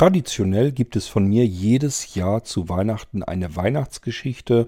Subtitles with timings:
[0.00, 4.66] Traditionell gibt es von mir jedes Jahr zu Weihnachten eine Weihnachtsgeschichte.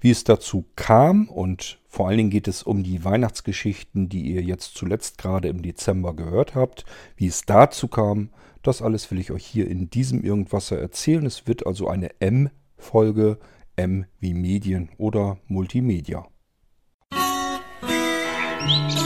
[0.00, 4.40] Wie es dazu kam und vor allen Dingen geht es um die Weihnachtsgeschichten, die ihr
[4.40, 6.86] jetzt zuletzt gerade im Dezember gehört habt.
[7.14, 8.30] Wie es dazu kam,
[8.62, 11.26] das alles will ich euch hier in diesem Irgendwasser erzählen.
[11.26, 13.38] Es wird also eine M-Folge,
[13.76, 16.26] M wie Medien oder Multimedia.
[18.62, 18.99] Musik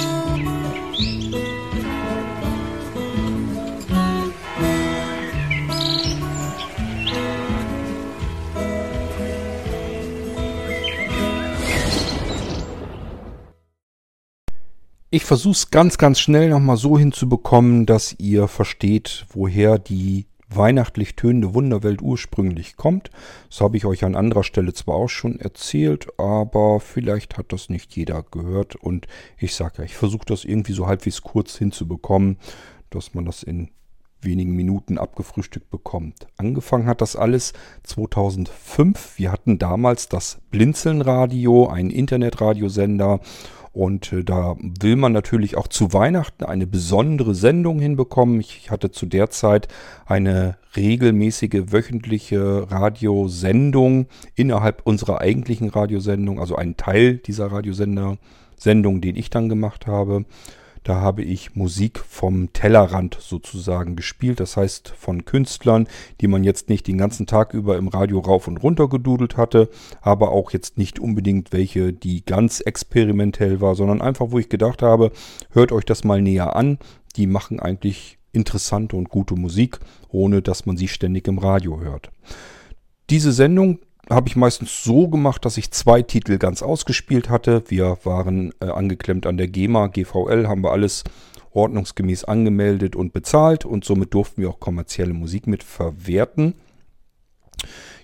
[15.14, 21.14] Ich versuche es ganz, ganz schnell nochmal so hinzubekommen, dass ihr versteht, woher die weihnachtlich
[21.14, 23.12] tönende Wunderwelt ursprünglich kommt.
[23.48, 27.68] Das habe ich euch an anderer Stelle zwar auch schon erzählt, aber vielleicht hat das
[27.68, 28.74] nicht jeder gehört.
[28.74, 29.06] Und
[29.38, 32.36] ich sage ja, ich versuche das irgendwie so halbwegs kurz hinzubekommen,
[32.90, 33.70] dass man das in
[34.20, 36.26] wenigen Minuten abgefrühstückt bekommt.
[36.38, 37.52] Angefangen hat das alles
[37.84, 39.16] 2005.
[39.16, 43.20] Wir hatten damals das Blinzelnradio, einen Internetradiosender
[43.74, 48.40] und äh, da will man natürlich auch zu Weihnachten eine besondere Sendung hinbekommen.
[48.40, 49.68] Ich hatte zu der Zeit
[50.06, 58.16] eine regelmäßige wöchentliche Radiosendung innerhalb unserer eigentlichen Radiosendung, also einen Teil dieser Radiosender
[58.56, 60.24] Sendung, den ich dann gemacht habe.
[60.84, 64.38] Da habe ich Musik vom Tellerrand sozusagen gespielt.
[64.38, 65.88] Das heißt von Künstlern,
[66.20, 69.70] die man jetzt nicht den ganzen Tag über im Radio rauf und runter gedudelt hatte,
[70.02, 74.82] aber auch jetzt nicht unbedingt welche, die ganz experimentell war, sondern einfach, wo ich gedacht
[74.82, 75.10] habe,
[75.50, 76.78] hört euch das mal näher an.
[77.16, 79.78] Die machen eigentlich interessante und gute Musik,
[80.10, 82.10] ohne dass man sie ständig im Radio hört.
[83.08, 83.78] Diese Sendung
[84.10, 87.64] habe ich meistens so gemacht, dass ich zwei Titel ganz ausgespielt hatte.
[87.68, 91.04] Wir waren äh, angeklemmt an der GEMA, GVL, haben wir alles
[91.52, 96.54] ordnungsgemäß angemeldet und bezahlt und somit durften wir auch kommerzielle Musik mit verwerten.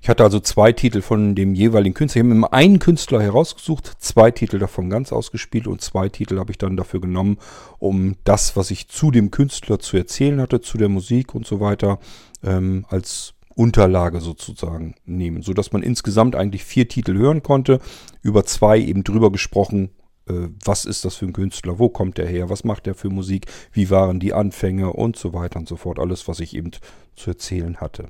[0.03, 2.21] Ich hatte also zwei Titel von dem jeweiligen Künstler.
[2.21, 6.53] Ich habe immer einen Künstler herausgesucht, zwei Titel davon ganz ausgespielt und zwei Titel habe
[6.53, 7.37] ich dann dafür genommen,
[7.79, 11.61] um das, was ich zu dem Künstler zu erzählen hatte, zu der Musik und so
[11.61, 11.99] weiter,
[12.43, 17.79] ähm, als Unterlage sozusagen nehmen, sodass man insgesamt eigentlich vier Titel hören konnte,
[18.23, 19.91] über zwei eben drüber gesprochen,
[20.27, 23.11] äh, was ist das für ein Künstler, wo kommt er her, was macht er für
[23.11, 26.71] Musik, wie waren die Anfänge und so weiter und so fort, alles, was ich eben
[27.17, 28.07] zu erzählen hatte.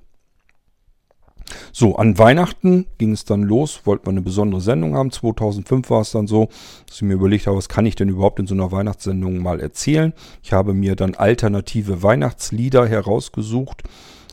[1.72, 5.10] So, an Weihnachten ging es dann los, wollte man eine besondere Sendung haben.
[5.10, 6.48] 2005 war es dann so,
[6.86, 9.58] dass ich mir überlegt habe, was kann ich denn überhaupt in so einer Weihnachtssendung mal
[9.58, 10.12] erzählen.
[10.44, 13.82] Ich habe mir dann alternative Weihnachtslieder herausgesucht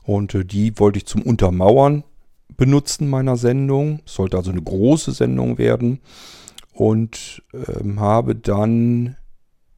[0.07, 2.05] und äh, die wollte ich zum Untermauern
[2.55, 3.99] benutzen meiner Sendung.
[4.05, 5.99] Es sollte also eine große Sendung werden.
[6.71, 9.17] Und ähm, habe dann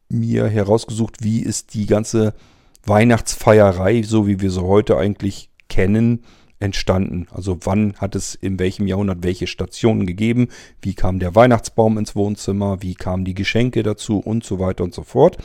[0.08, 2.36] mir herausgesucht, wie ist die ganze
[2.86, 6.24] Weihnachtsfeierei, so wie wir sie heute eigentlich kennen,
[6.60, 7.28] entstanden?
[7.32, 10.50] Also wann hat es in welchem Jahrhundert welche Stationen gegeben?
[10.82, 12.82] Wie kam der Weihnachtsbaum ins Wohnzimmer?
[12.82, 14.20] Wie kamen die Geschenke dazu?
[14.20, 15.38] Und so weiter und so fort.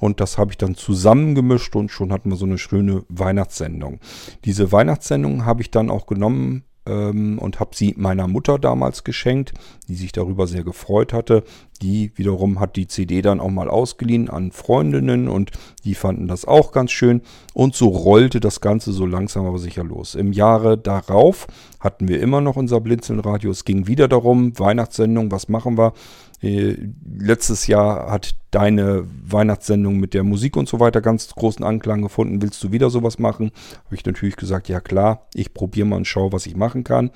[0.00, 3.98] Und das habe ich dann zusammengemischt und schon hatten wir so eine schöne Weihnachtssendung.
[4.44, 9.52] Diese Weihnachtssendung habe ich dann auch genommen ähm, und habe sie meiner Mutter damals geschenkt,
[9.86, 11.44] die sich darüber sehr gefreut hatte.
[11.82, 15.52] Die wiederum hat die CD dann auch mal ausgeliehen an Freundinnen und
[15.84, 17.22] die fanden das auch ganz schön.
[17.54, 20.14] Und so rollte das Ganze so langsam aber sicher los.
[20.14, 21.46] Im Jahre darauf
[21.78, 23.50] hatten wir immer noch unser Blinzelnradio.
[23.50, 25.92] Es ging wieder darum, Weihnachtssendung, was machen wir?
[26.40, 32.02] Äh, letztes Jahr hat deine Weihnachtssendung mit der Musik und so weiter ganz großen Anklang
[32.02, 32.40] gefunden.
[32.42, 33.50] Willst du wieder sowas machen?
[33.84, 37.10] Habe ich natürlich gesagt, ja klar, ich probiere mal und schaue, was ich machen kann.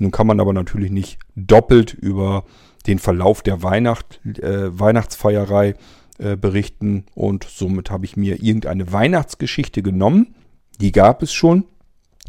[0.00, 2.44] Nun kann man aber natürlich nicht doppelt über
[2.86, 5.74] den Verlauf der Weihnacht, äh, Weihnachtsfeierei
[6.18, 10.34] äh, berichten und somit habe ich mir irgendeine Weihnachtsgeschichte genommen.
[10.80, 11.64] Die gab es schon.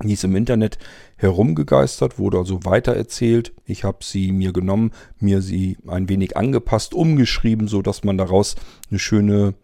[0.03, 0.77] Die ist im Internet
[1.17, 3.53] herumgegeistert, wurde also weitererzählt.
[3.65, 8.55] Ich habe sie mir genommen, mir sie ein wenig angepasst, umgeschrieben, so dass man daraus
[8.89, 9.55] eine schöne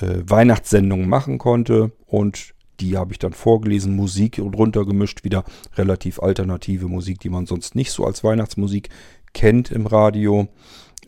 [0.00, 1.92] äh, Weihnachtssendung machen konnte.
[2.06, 5.44] Und die habe ich dann vorgelesen, Musik drunter gemischt, wieder
[5.76, 8.88] relativ alternative Musik, die man sonst nicht so als Weihnachtsmusik
[9.32, 10.48] kennt im Radio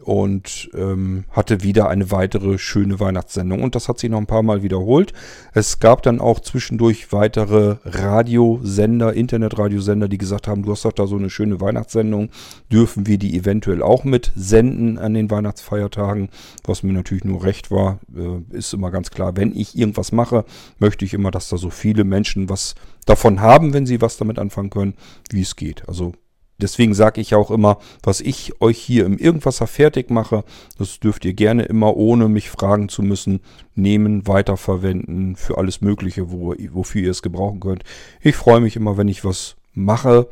[0.09, 3.63] und ähm, hatte wieder eine weitere schöne Weihnachtssendung.
[3.63, 5.13] Und das hat sich noch ein paar Mal wiederholt.
[5.53, 11.07] Es gab dann auch zwischendurch weitere Radiosender, Internetradiosender, die gesagt haben, du hast doch da
[11.07, 12.31] so eine schöne Weihnachtssendung,
[12.73, 16.31] dürfen wir die eventuell auch mit senden an den Weihnachtsfeiertagen,
[16.65, 20.47] was mir natürlich nur recht war, äh, ist immer ganz klar, wenn ich irgendwas mache,
[20.79, 24.39] möchte ich immer, dass da so viele Menschen was davon haben, wenn sie was damit
[24.39, 24.95] anfangen können,
[25.31, 25.87] wie es geht.
[25.87, 26.15] Also
[26.59, 30.45] deswegen sage ich auch immer, was ich euch hier im Irgendwasser fertig mache,
[30.79, 33.41] das dürft ihr gerne immer, ohne mich fragen zu müssen,
[33.75, 37.85] nehmen, weiterverwenden für alles Mögliche, wo, wofür ihr es gebrauchen könnt.
[38.21, 40.29] Ich freue mich immer, wenn ich was mache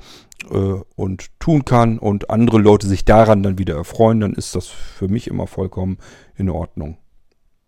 [0.51, 4.67] äh, und tun kann und andere Leute sich daran dann wieder erfreuen, dann ist das
[4.67, 5.99] für mich immer vollkommen
[6.37, 6.99] in Ordnung.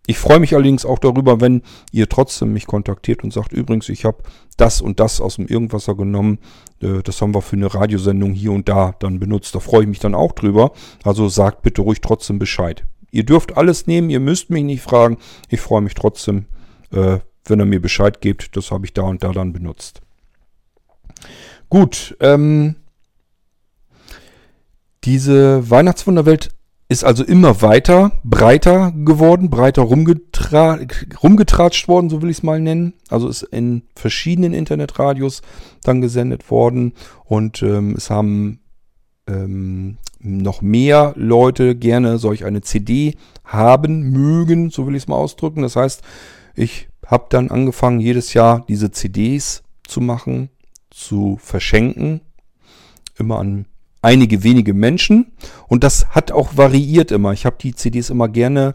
[0.09, 1.61] Ich freue mich allerdings auch darüber, wenn
[1.93, 4.23] ihr trotzdem mich kontaktiert und sagt, übrigens, ich habe
[4.57, 6.39] das und das aus dem Irgendwasser genommen.
[6.81, 9.55] Äh, das haben wir für eine Radiosendung hier und da dann benutzt.
[9.55, 10.73] Da freue ich mich dann auch drüber.
[11.05, 12.87] Also sagt bitte ruhig trotzdem Bescheid.
[13.11, 15.19] Ihr dürft alles nehmen, ihr müsst mich nicht fragen.
[15.51, 16.47] Ich freue mich trotzdem,
[16.91, 18.57] äh, wenn er mir Bescheid gibt.
[18.57, 20.01] Das habe ich da und da dann benutzt.
[21.69, 22.77] Gut, ähm,
[25.05, 26.49] diese Weihnachtswunderwelt
[26.89, 30.79] ist also immer weiter, breiter geworden, breiter rumgetra
[31.23, 32.95] rumgetratscht worden, so will ich es mal nennen.
[33.11, 35.43] Also ist in verschiedenen Internetradios
[35.83, 36.95] dann gesendet worden
[37.25, 38.61] und ähm, es haben
[39.27, 45.17] ähm, noch mehr Leute gerne solch eine CD haben mögen, so will ich es mal
[45.17, 45.61] ausdrücken.
[45.61, 46.03] Das heißt,
[46.55, 50.49] ich habe dann angefangen, jedes Jahr diese CDs zu machen,
[50.91, 52.23] zu verschenken,
[53.19, 53.67] immer an
[54.03, 55.33] einige wenige Menschen.
[55.67, 57.33] Und das hat auch variiert immer.
[57.33, 58.75] Ich habe die CDs immer gerne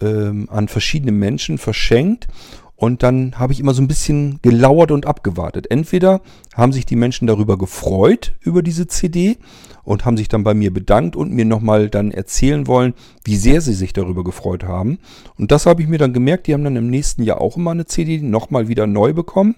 [0.00, 2.28] ähm, an verschiedene Menschen verschenkt.
[2.76, 5.70] Und dann habe ich immer so ein bisschen gelauert und abgewartet.
[5.70, 6.22] Entweder
[6.54, 9.36] haben sich die Menschen darüber gefreut, über diese CD,
[9.82, 13.60] und haben sich dann bei mir bedankt und mir nochmal dann erzählen wollen, wie sehr
[13.60, 14.98] sie sich darüber gefreut haben.
[15.36, 17.72] Und das habe ich mir dann gemerkt, die haben dann im nächsten Jahr auch immer
[17.72, 19.56] eine CD nochmal wieder neu bekommen.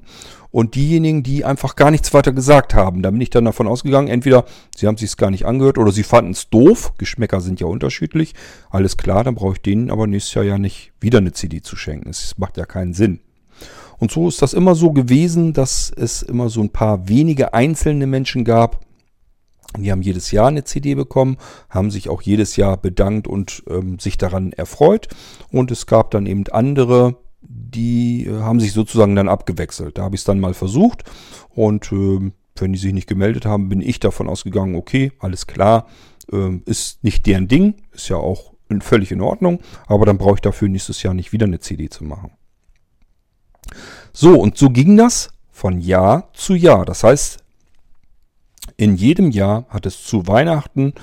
[0.52, 4.08] Und diejenigen, die einfach gar nichts weiter gesagt haben, da bin ich dann davon ausgegangen,
[4.08, 4.44] entweder
[4.76, 6.92] sie haben sich es gar nicht angehört oder sie fanden es doof.
[6.98, 8.34] Geschmäcker sind ja unterschiedlich.
[8.70, 11.74] Alles klar, dann brauche ich denen aber nächstes Jahr ja nicht wieder eine CD zu
[11.74, 12.10] schenken.
[12.10, 13.20] Es macht ja keinen Sinn.
[13.98, 18.06] Und so ist das immer so gewesen, dass es immer so ein paar wenige einzelne
[18.06, 18.84] Menschen gab,
[19.78, 21.38] die haben jedes Jahr eine CD bekommen,
[21.70, 25.08] haben sich auch jedes Jahr bedankt und ähm, sich daran erfreut.
[25.50, 27.16] Und es gab dann eben andere,
[27.74, 29.98] die äh, haben sich sozusagen dann abgewechselt.
[29.98, 31.04] Da habe ich es dann mal versucht
[31.50, 35.86] und äh, wenn die sich nicht gemeldet haben, bin ich davon ausgegangen, okay, alles klar,
[36.32, 40.40] äh, ist nicht deren Ding, ist ja auch völlig in Ordnung, aber dann brauche ich
[40.40, 42.30] dafür nächstes Jahr nicht wieder eine CD zu machen.
[44.12, 46.84] So, und so ging das von Jahr zu Jahr.
[46.84, 47.42] Das heißt,
[48.76, 50.94] in jedem Jahr hat es zu Weihnachten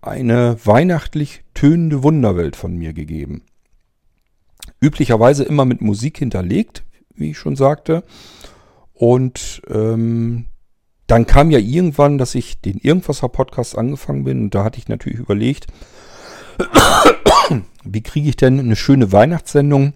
[0.00, 3.42] eine weihnachtlich tönende Wunderwelt von mir gegeben.
[4.86, 6.84] Üblicherweise immer mit Musik hinterlegt,
[7.16, 8.04] wie ich schon sagte.
[8.92, 10.46] Und ähm,
[11.08, 14.42] dann kam ja irgendwann, dass ich den Irgendwasser-Podcast angefangen bin.
[14.44, 15.66] Und da hatte ich natürlich überlegt,
[17.84, 19.94] wie kriege ich denn eine schöne Weihnachtssendung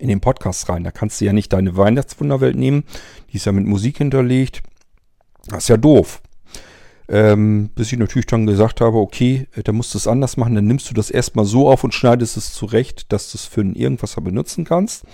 [0.00, 0.82] in den Podcast rein?
[0.82, 2.82] Da kannst du ja nicht deine Weihnachtswunderwelt nehmen.
[3.32, 4.62] Die ist ja mit Musik hinterlegt.
[5.46, 6.22] Das ist ja doof.
[7.10, 10.54] Ähm, bis ich natürlich dann gesagt habe, okay, äh, da musst du es anders machen,
[10.54, 13.62] dann nimmst du das erstmal so auf und schneidest es zurecht, dass du es für
[13.62, 15.04] ein Irgendwas benutzen kannst.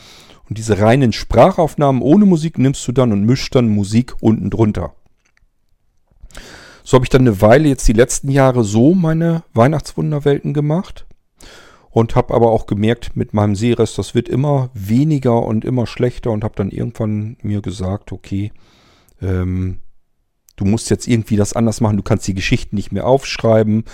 [0.49, 4.95] Und diese reinen Sprachaufnahmen ohne Musik nimmst du dann und mischst dann Musik unten drunter.
[6.83, 11.07] So habe ich dann eine Weile jetzt die letzten Jahre so meine Weihnachtswunderwelten gemacht
[11.91, 16.31] und habe aber auch gemerkt mit meinem Sehrest, das wird immer weniger und immer schlechter
[16.31, 18.53] und habe dann irgendwann mir gesagt, okay,
[19.23, 19.79] ähm,
[20.57, 21.97] Du musst jetzt irgendwie das anders machen.
[21.97, 23.85] Du kannst die Geschichten nicht mehr aufschreiben.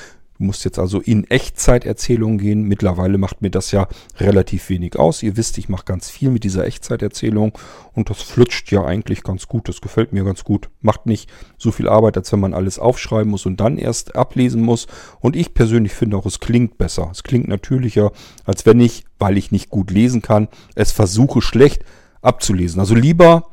[0.41, 2.63] Du musst jetzt also in Echtzeiterzählungen gehen.
[2.63, 5.23] Mittlerweile macht mir das ja relativ wenig aus.
[5.23, 7.53] Ihr wisst, ich mache ganz viel mit dieser Echtzeiterzählung
[7.93, 9.69] und das flutscht ja eigentlich ganz gut.
[9.69, 10.71] Das gefällt mir ganz gut.
[10.81, 14.63] Macht nicht so viel Arbeit, als wenn man alles aufschreiben muss und dann erst ablesen
[14.63, 14.87] muss.
[15.21, 17.11] Und ich persönlich finde auch, es klingt besser.
[17.13, 18.11] Es klingt natürlicher,
[18.47, 21.85] als wenn ich, weil ich nicht gut lesen kann, es versuche schlecht
[22.23, 22.81] abzulesen.
[22.81, 23.49] Also lieber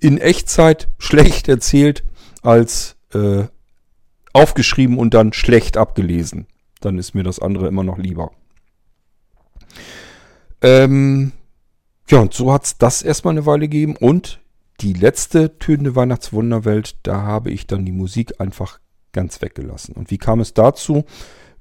[0.00, 2.04] in Echtzeit schlecht erzählt,
[2.46, 3.44] als äh,
[4.32, 6.46] aufgeschrieben und dann schlecht abgelesen.
[6.80, 8.32] Dann ist mir das andere immer noch lieber.
[10.60, 11.32] Ähm,
[12.08, 13.96] ja, und so hat es das erstmal eine Weile gegeben.
[13.96, 14.40] Und
[14.80, 18.78] die letzte tönende Weihnachtswunderwelt, da habe ich dann die Musik einfach
[19.12, 19.94] ganz weggelassen.
[19.94, 21.04] Und wie kam es dazu?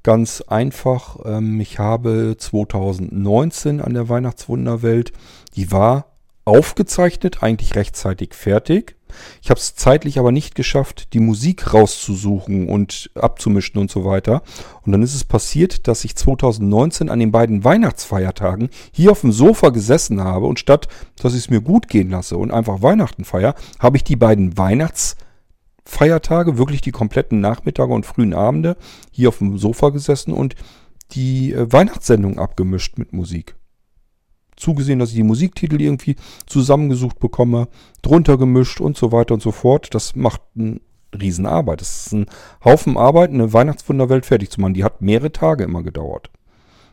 [0.04, 5.14] Ganz einfach, ähm, ich habe 2019 an der Weihnachtswunderwelt,
[5.56, 8.98] die war aufgezeichnet, eigentlich rechtzeitig fertig.
[9.42, 14.44] Ich habe es zeitlich aber nicht geschafft, die Musik rauszusuchen und abzumischen und so weiter.
[14.84, 19.32] Und dann ist es passiert, dass ich 2019 an den beiden Weihnachtsfeiertagen hier auf dem
[19.32, 20.88] Sofa gesessen habe und statt,
[21.22, 24.58] dass ich es mir gut gehen lasse und einfach Weihnachten feier, habe ich die beiden
[24.58, 28.78] Weihnachtsfeiertage, wirklich die kompletten Nachmittage und frühen Abende,
[29.12, 30.56] hier auf dem Sofa gesessen und
[31.12, 33.56] die äh, Weihnachtssendung abgemischt mit Musik
[34.56, 37.68] zugesehen, dass ich die Musiktitel irgendwie zusammengesucht bekomme,
[38.02, 39.94] drunter gemischt und so weiter und so fort.
[39.94, 40.82] Das macht einen
[41.20, 41.82] Riesenarbeit.
[41.82, 42.26] Das ist ein
[42.64, 44.74] Haufen Arbeit, eine Weihnachtswunderwelt fertig zu machen.
[44.74, 46.30] Die hat mehrere Tage immer gedauert.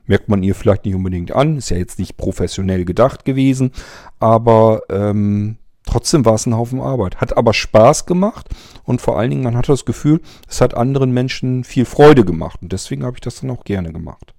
[0.07, 1.57] Merkt man ihr vielleicht nicht unbedingt an.
[1.57, 3.71] Ist ja jetzt nicht professionell gedacht gewesen.
[4.19, 7.21] Aber ähm, trotzdem war es ein Haufen Arbeit.
[7.21, 8.49] Hat aber Spaß gemacht.
[8.85, 12.61] Und vor allen Dingen, man hatte das Gefühl, es hat anderen Menschen viel Freude gemacht.
[12.63, 14.35] Und deswegen habe ich das dann auch gerne gemacht.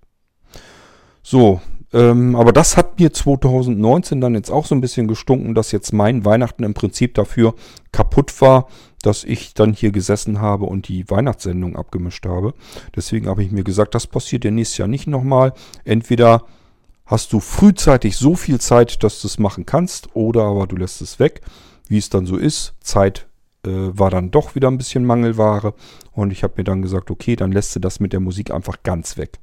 [1.25, 1.62] So,
[1.93, 5.93] ähm, aber das hat mir 2019 dann jetzt auch so ein bisschen gestunken, dass jetzt
[5.93, 7.53] mein Weihnachten im Prinzip dafür
[7.91, 8.67] kaputt war,
[9.03, 12.53] dass ich dann hier gesessen habe und die Weihnachtssendung abgemischt habe.
[12.95, 15.53] Deswegen habe ich mir gesagt, das passiert ja nächstes Jahr nicht nochmal.
[15.85, 16.45] Entweder
[17.05, 21.01] hast du frühzeitig so viel Zeit, dass du es machen kannst, oder aber du lässt
[21.01, 21.41] es weg,
[21.88, 22.73] wie es dann so ist.
[22.79, 23.27] Zeit
[23.65, 25.75] äh, war dann doch wieder ein bisschen Mangelware
[26.12, 28.81] und ich habe mir dann gesagt, okay, dann lässt du das mit der Musik einfach
[28.83, 29.39] ganz weg.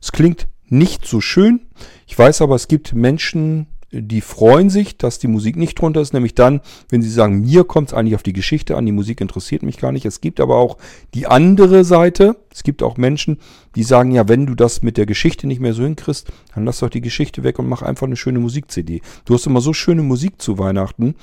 [0.00, 1.60] Es klingt nicht so schön.
[2.06, 6.14] Ich weiß aber, es gibt Menschen, die freuen sich, dass die Musik nicht drunter ist,
[6.14, 9.20] nämlich dann, wenn sie sagen, mir kommt es eigentlich auf die Geschichte an, die Musik
[9.20, 10.06] interessiert mich gar nicht.
[10.06, 10.78] Es gibt aber auch
[11.12, 12.36] die andere Seite.
[12.50, 13.38] Es gibt auch Menschen,
[13.76, 16.78] die sagen, ja, wenn du das mit der Geschichte nicht mehr so hinkriegst, dann lass
[16.78, 19.02] doch die Geschichte weg und mach einfach eine schöne Musik-CD.
[19.26, 21.16] Du hast immer so schöne Musik zu Weihnachten,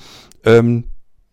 [0.44, 0.84] ähm,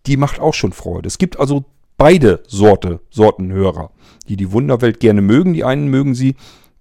[0.08, 1.08] die macht auch schon Freude.
[1.08, 1.66] Es gibt also
[1.98, 3.92] beide Sorte, Sorten Hörer,
[4.28, 5.54] die die Wunderwelt gerne mögen.
[5.54, 6.36] Die einen mögen sie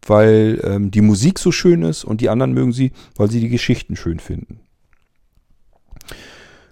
[0.09, 3.49] weil ähm, die Musik so schön ist und die anderen mögen sie, weil sie die
[3.49, 4.61] Geschichten schön finden.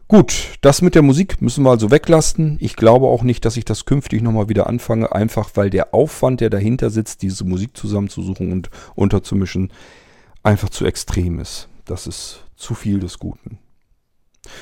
[0.06, 2.58] Gut, das mit der Musik müssen wir also weglassen.
[2.60, 6.40] Ich glaube auch nicht, dass ich das künftig nochmal wieder anfange, einfach weil der Aufwand,
[6.40, 9.72] der dahinter sitzt, diese Musik zusammenzusuchen und unterzumischen,
[10.42, 11.68] einfach zu extrem ist.
[11.86, 13.58] Das ist zu viel des Guten.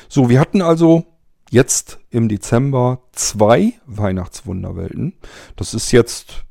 [0.08, 1.04] So, wir hatten also
[1.50, 5.14] jetzt im Dezember zwei Weihnachtswunderwelten.
[5.56, 6.44] Das ist jetzt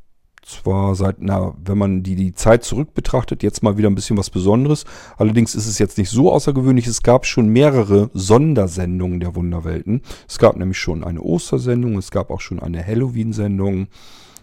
[0.51, 4.17] zwar seit, na, wenn man die, die Zeit zurück betrachtet, jetzt mal wieder ein bisschen
[4.17, 4.85] was Besonderes.
[5.17, 6.87] Allerdings ist es jetzt nicht so außergewöhnlich.
[6.87, 10.01] Es gab schon mehrere Sondersendungen der Wunderwelten.
[10.27, 13.87] Es gab nämlich schon eine Ostersendung, es gab auch schon eine Halloween-Sendung.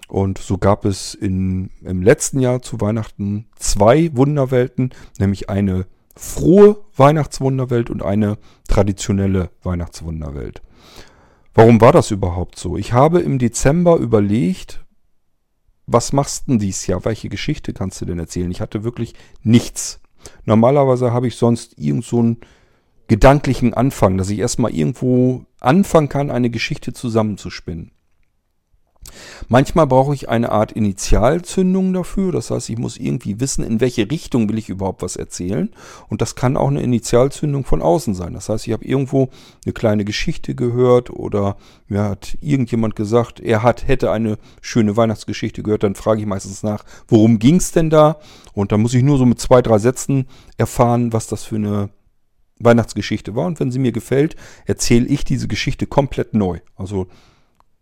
[0.08, 5.86] Und so gab es in, im letzten Jahr zu Weihnachten zwei Wunderwelten, nämlich eine
[6.16, 10.62] frohe Weihnachtswunderwelt und eine traditionelle Weihnachtswunderwelt.
[11.54, 12.76] Warum war das überhaupt so?
[12.76, 14.84] Ich habe im Dezember überlegt,
[15.88, 17.04] was machst denn dies Jahr?
[17.04, 18.50] Welche Geschichte kannst du denn erzählen?
[18.50, 20.00] Ich hatte wirklich nichts.
[20.44, 22.36] Normalerweise habe ich sonst irgend so einen
[23.08, 27.92] gedanklichen Anfang, dass ich erstmal irgendwo anfangen kann, eine Geschichte zusammenzuspinnen.
[29.48, 32.32] Manchmal brauche ich eine Art Initialzündung dafür.
[32.32, 35.70] Das heißt, ich muss irgendwie wissen, in welche Richtung will ich überhaupt was erzählen.
[36.08, 38.34] Und das kann auch eine Initialzündung von außen sein.
[38.34, 39.28] Das heißt, ich habe irgendwo
[39.64, 41.56] eine kleine Geschichte gehört oder
[41.88, 45.82] mir hat irgendjemand gesagt, er hat, hätte eine schöne Weihnachtsgeschichte gehört.
[45.82, 48.18] Dann frage ich meistens nach, worum ging es denn da?
[48.52, 51.90] Und dann muss ich nur so mit zwei, drei Sätzen erfahren, was das für eine
[52.60, 53.46] Weihnachtsgeschichte war.
[53.46, 54.36] Und wenn sie mir gefällt,
[54.66, 56.58] erzähle ich diese Geschichte komplett neu.
[56.76, 57.06] Also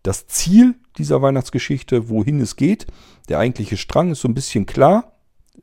[0.07, 2.87] das Ziel dieser Weihnachtsgeschichte, wohin es geht.
[3.27, 5.11] Der eigentliche Strang ist so ein bisschen klar,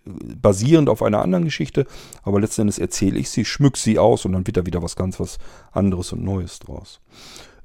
[0.04, 1.86] basierend auf einer anderen Geschichte,
[2.22, 4.96] aber letzten Endes erzähle ich sie, schmück sie aus und dann wird da wieder was
[4.96, 5.38] ganz was
[5.72, 7.00] anderes und Neues draus.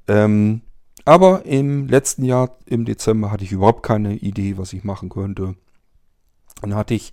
[0.07, 0.62] Ähm,
[1.03, 5.55] aber im letzten Jahr, im Dezember, hatte ich überhaupt keine Idee, was ich machen könnte.
[6.62, 7.12] Dann hatte ich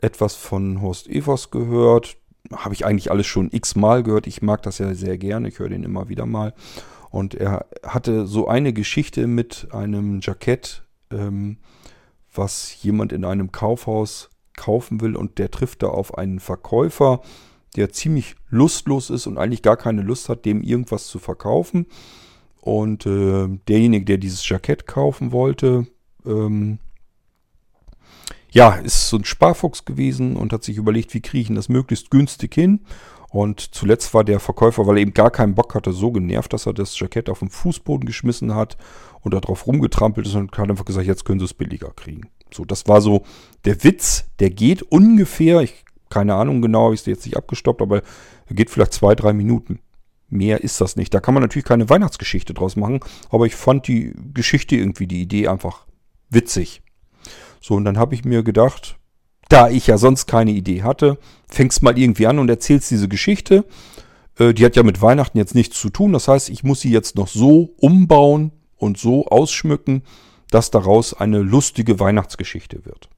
[0.00, 2.16] etwas von Horst Evers gehört.
[2.52, 4.26] Habe ich eigentlich alles schon x-mal gehört.
[4.26, 5.48] Ich mag das ja sehr gerne.
[5.48, 6.54] Ich höre den immer wieder mal.
[7.14, 11.58] Und er hatte so eine Geschichte mit einem Jackett, ähm,
[12.34, 17.20] was jemand in einem Kaufhaus kaufen will und der trifft da auf einen Verkäufer,
[17.76, 21.86] der ziemlich lustlos ist und eigentlich gar keine Lust hat, dem irgendwas zu verkaufen.
[22.60, 25.86] Und äh, derjenige, der dieses Jackett kaufen wollte,
[26.26, 26.80] ähm,
[28.50, 32.10] ja, ist so ein Sparfuchs gewesen und hat sich überlegt, wie kriege ich das möglichst
[32.10, 32.80] günstig hin.
[33.34, 36.66] Und zuletzt war der Verkäufer, weil er eben gar keinen Bock hatte, so genervt, dass
[36.66, 38.76] er das Jackett auf den Fußboden geschmissen hat
[39.22, 42.30] und darauf rumgetrampelt ist und hat einfach gesagt, jetzt können sie es billiger kriegen.
[42.52, 43.24] So, das war so
[43.64, 48.02] der Witz, der geht ungefähr, ich keine Ahnung genau, ich es jetzt nicht abgestoppt, aber
[48.46, 49.80] er geht vielleicht zwei, drei Minuten.
[50.28, 51.12] Mehr ist das nicht.
[51.12, 53.00] Da kann man natürlich keine Weihnachtsgeschichte draus machen,
[53.30, 55.86] aber ich fand die Geschichte irgendwie, die Idee einfach
[56.30, 56.82] witzig.
[57.60, 58.96] So, und dann habe ich mir gedacht,
[59.54, 61.16] da ich ja sonst keine Idee hatte,
[61.48, 63.64] fängst mal irgendwie an und erzählst diese Geschichte.
[64.36, 66.12] Äh, die hat ja mit Weihnachten jetzt nichts zu tun.
[66.12, 70.02] Das heißt, ich muss sie jetzt noch so umbauen und so ausschmücken,
[70.50, 73.08] dass daraus eine lustige Weihnachtsgeschichte wird.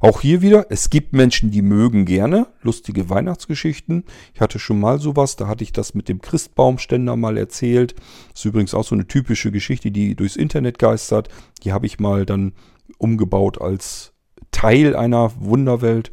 [0.00, 4.04] Auch hier wieder, es gibt Menschen, die mögen gerne lustige Weihnachtsgeschichten.
[4.32, 7.94] Ich hatte schon mal sowas, da hatte ich das mit dem Christbaumständer mal erzählt.
[8.30, 11.28] Das ist übrigens auch so eine typische Geschichte, die durchs Internet geistert.
[11.64, 12.52] Die habe ich mal dann
[12.96, 14.11] umgebaut als
[14.52, 16.12] Teil einer Wunderwelt.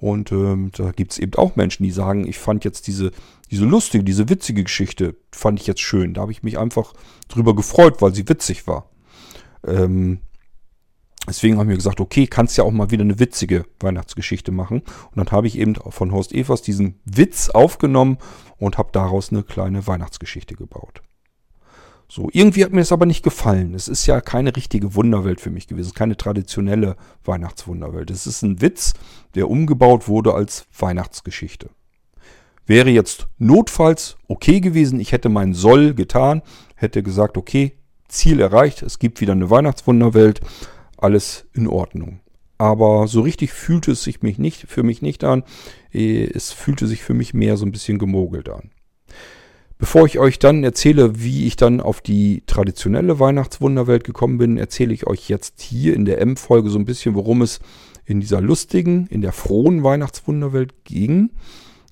[0.00, 3.10] Und ähm, da gibt es eben auch Menschen, die sagen, ich fand jetzt diese,
[3.50, 6.14] diese lustige, diese witzige Geschichte, fand ich jetzt schön.
[6.14, 6.92] Da habe ich mich einfach
[7.26, 8.88] drüber gefreut, weil sie witzig war.
[9.66, 10.20] Ähm,
[11.28, 14.78] Deswegen haben wir gesagt, okay, kannst ja auch mal wieder eine witzige Weihnachtsgeschichte machen.
[14.80, 18.16] Und dann habe ich eben von Horst Evers diesen Witz aufgenommen
[18.56, 21.02] und habe daraus eine kleine Weihnachtsgeschichte gebaut.
[22.10, 23.74] So, irgendwie hat mir das aber nicht gefallen.
[23.74, 28.10] Es ist ja keine richtige Wunderwelt für mich gewesen, keine traditionelle Weihnachtswunderwelt.
[28.10, 28.94] Es ist ein Witz,
[29.34, 31.68] der umgebaut wurde als Weihnachtsgeschichte.
[32.64, 36.40] Wäre jetzt notfalls okay gewesen, ich hätte meinen Soll getan,
[36.76, 37.72] hätte gesagt, okay,
[38.08, 40.40] Ziel erreicht, es gibt wieder eine Weihnachtswunderwelt,
[40.96, 42.20] alles in Ordnung.
[42.56, 45.44] Aber so richtig fühlte es sich mich nicht, für mich nicht an.
[45.92, 48.70] Es fühlte sich für mich mehr so ein bisschen gemogelt an.
[49.78, 54.92] Bevor ich euch dann erzähle, wie ich dann auf die traditionelle Weihnachtswunderwelt gekommen bin, erzähle
[54.92, 57.60] ich euch jetzt hier in der M-Folge so ein bisschen, worum es
[58.04, 61.30] in dieser lustigen, in der frohen Weihnachtswunderwelt ging.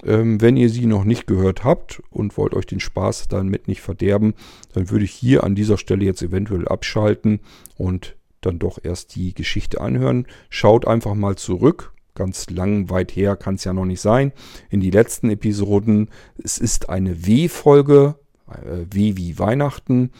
[0.04, 3.82] Ähm, wenn ihr sie noch nicht gehört habt und wollt euch den Spaß damit nicht
[3.82, 4.34] verderben,
[4.72, 7.38] dann würde ich hier an dieser Stelle jetzt eventuell abschalten
[7.76, 10.26] und dann doch erst die Geschichte anhören.
[10.50, 14.32] Schaut einfach mal zurück ganz lang weit her kann es ja noch nicht sein,
[14.68, 16.10] in die letzten Episoden.
[16.42, 18.16] Es ist eine W-Folge,
[18.50, 20.10] äh, W wie Weihnachten.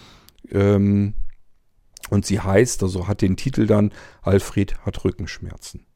[0.53, 1.15] Ähm,
[2.11, 5.87] und sie heißt, also hat den Titel dann, Alfred hat Rückenschmerzen.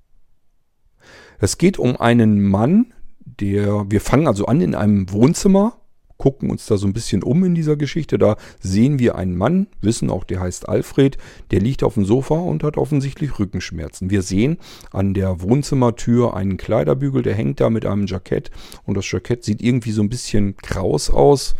[1.38, 5.79] Es geht um einen Mann, der, wir fangen also an in einem Wohnzimmer
[6.20, 8.18] gucken uns da so ein bisschen um in dieser Geschichte.
[8.18, 11.16] Da sehen wir einen Mann, wissen auch, der heißt Alfred,
[11.50, 14.10] der liegt auf dem Sofa und hat offensichtlich Rückenschmerzen.
[14.10, 14.58] Wir sehen
[14.92, 18.50] an der Wohnzimmertür einen Kleiderbügel, der hängt da mit einem Jackett
[18.84, 21.54] und das Jackett sieht irgendwie so ein bisschen kraus aus.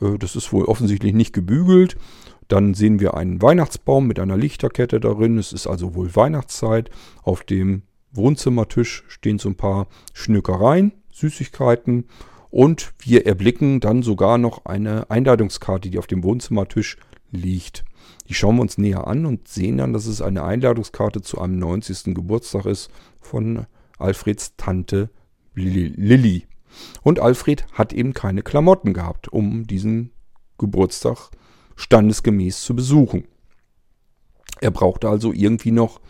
[0.00, 1.96] Äh, das ist wohl offensichtlich nicht gebügelt.
[2.46, 5.38] Dann sehen wir einen Weihnachtsbaum mit einer Lichterkette darin.
[5.38, 6.88] Es ist also wohl Weihnachtszeit.
[7.24, 12.04] Auf dem Wohnzimmertisch stehen so ein paar Schnückereien, Süßigkeiten
[12.54, 16.98] und wir erblicken dann sogar noch eine Einladungskarte, die auf dem Wohnzimmertisch
[17.32, 17.84] liegt.
[18.28, 21.58] Die schauen wir uns näher an und sehen dann, dass es eine Einladungskarte zu einem
[21.58, 22.14] 90.
[22.14, 23.66] Geburtstag ist von
[23.98, 25.10] Alfreds Tante
[25.56, 26.46] Lilly.
[27.02, 30.12] Und Alfred hat eben keine Klamotten gehabt, um diesen
[30.56, 31.30] Geburtstag
[31.74, 33.24] standesgemäß zu besuchen.
[34.60, 36.00] Er brauchte also irgendwie noch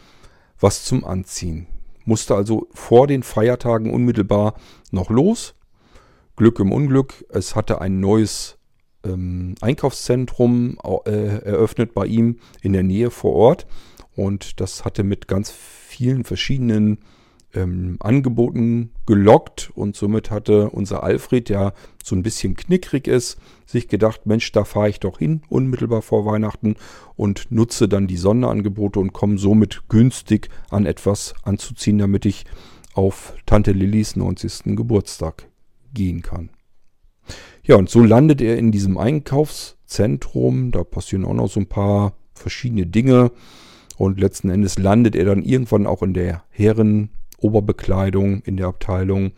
[0.61, 1.69] was zum Anziehen.
[2.05, 4.57] Musste also vor den Feiertagen unmittelbar
[4.91, 5.55] noch los
[6.37, 7.25] Glück im Unglück.
[7.29, 8.59] Es hatte ein neues
[9.05, 13.67] ähm, Einkaufszentrum äh, eröffnet bei ihm in der Nähe vor Ort.
[14.17, 16.99] Und das hatte mit ganz vielen verschiedenen
[17.55, 19.71] ähm, Angeboten gelockt.
[19.75, 24.65] Und somit hatte unser Alfred, der so ein bisschen knickrig ist, sich gedacht, Mensch, da
[24.65, 26.77] fahre ich doch hin, unmittelbar vor Weihnachten
[27.17, 32.45] und nutze dann die Sonderangebote und komme somit günstig an etwas anzuziehen, damit ich
[32.93, 34.77] auf Tante Lillys 90.
[34.77, 35.49] Geburtstag
[35.95, 36.51] gehen kann.
[37.63, 40.71] Ja, und so landet er in diesem Einkaufszentrum.
[40.71, 43.31] Da passieren auch noch so ein paar verschiedene Dinge.
[43.97, 49.33] Und letzten Endes landet er dann irgendwann auch in der Herrenoberbekleidung in der Abteilung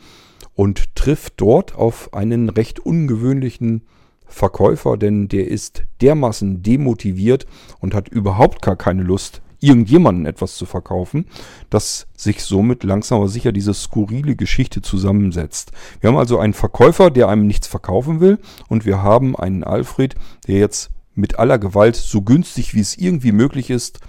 [0.54, 3.82] und trifft dort auf einen recht ungewöhnlichen
[4.26, 7.46] Verkäufer, denn der ist dermaßen demotiviert
[7.80, 11.26] und hat überhaupt gar keine Lust, irgendjemanden etwas zu verkaufen,
[11.70, 15.72] dass sich somit langsam aber sicher diese skurrile Geschichte zusammensetzt.
[16.00, 18.38] Wir haben also einen Verkäufer, der einem nichts verkaufen will
[18.68, 20.14] und wir haben einen Alfred,
[20.46, 24.00] der jetzt mit aller Gewalt, so günstig wie es irgendwie möglich ist,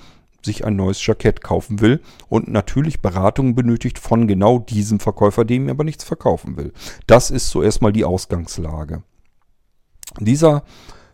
[0.44, 5.68] sich ein neues Jackett kaufen will und natürlich Beratungen benötigt von genau diesem Verkäufer, dem
[5.68, 6.74] er aber nichts verkaufen will.
[7.06, 9.04] Das ist so erstmal die Ausgangslage.
[10.20, 10.64] Dieser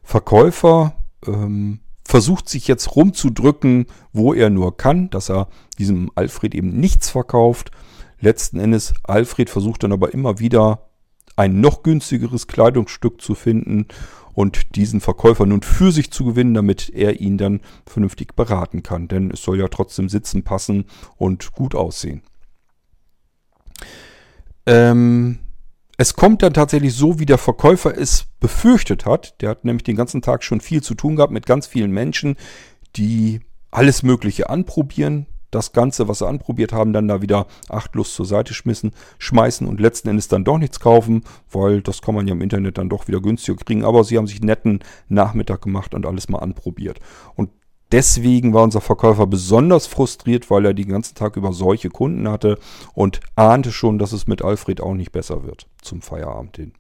[0.04, 0.94] Verkäufer
[1.26, 7.10] ähm, versucht sich jetzt rumzudrücken, wo er nur kann, dass er diesem Alfred eben nichts
[7.10, 7.72] verkauft.
[8.20, 10.90] Letzten Endes, Alfred versucht dann aber immer wieder
[11.36, 13.88] ein noch günstigeres Kleidungsstück zu finden
[14.34, 19.08] und diesen Verkäufer nun für sich zu gewinnen, damit er ihn dann vernünftig beraten kann.
[19.08, 20.86] Denn es soll ja trotzdem sitzen, passen
[21.18, 22.22] und gut aussehen.
[24.66, 25.40] Ähm,
[25.98, 29.40] es kommt dann tatsächlich so, wie der Verkäufer es befürchtet hat.
[29.42, 32.36] Der hat nämlich den ganzen Tag schon viel zu tun gehabt mit ganz vielen Menschen,
[32.96, 35.28] die alles Mögliche anprobieren.
[35.52, 39.80] Das Ganze, was sie anprobiert haben, dann da wieder achtlos zur Seite schmissen, schmeißen und
[39.80, 43.08] letzten Endes dann doch nichts kaufen, weil das kann man ja im Internet dann doch
[43.08, 43.86] wieder günstiger kriegen.
[43.86, 44.80] Aber sie haben sich netten
[45.10, 47.00] Nachmittag gemacht und alles mal anprobiert.
[47.36, 47.52] Und
[47.94, 52.58] Deswegen war unser Verkäufer besonders frustriert, weil er den ganzen Tag über solche Kunden hatte
[52.96, 56.74] und ahnte schon, dass es mit Alfred auch nicht besser wird zum Feierabend hin.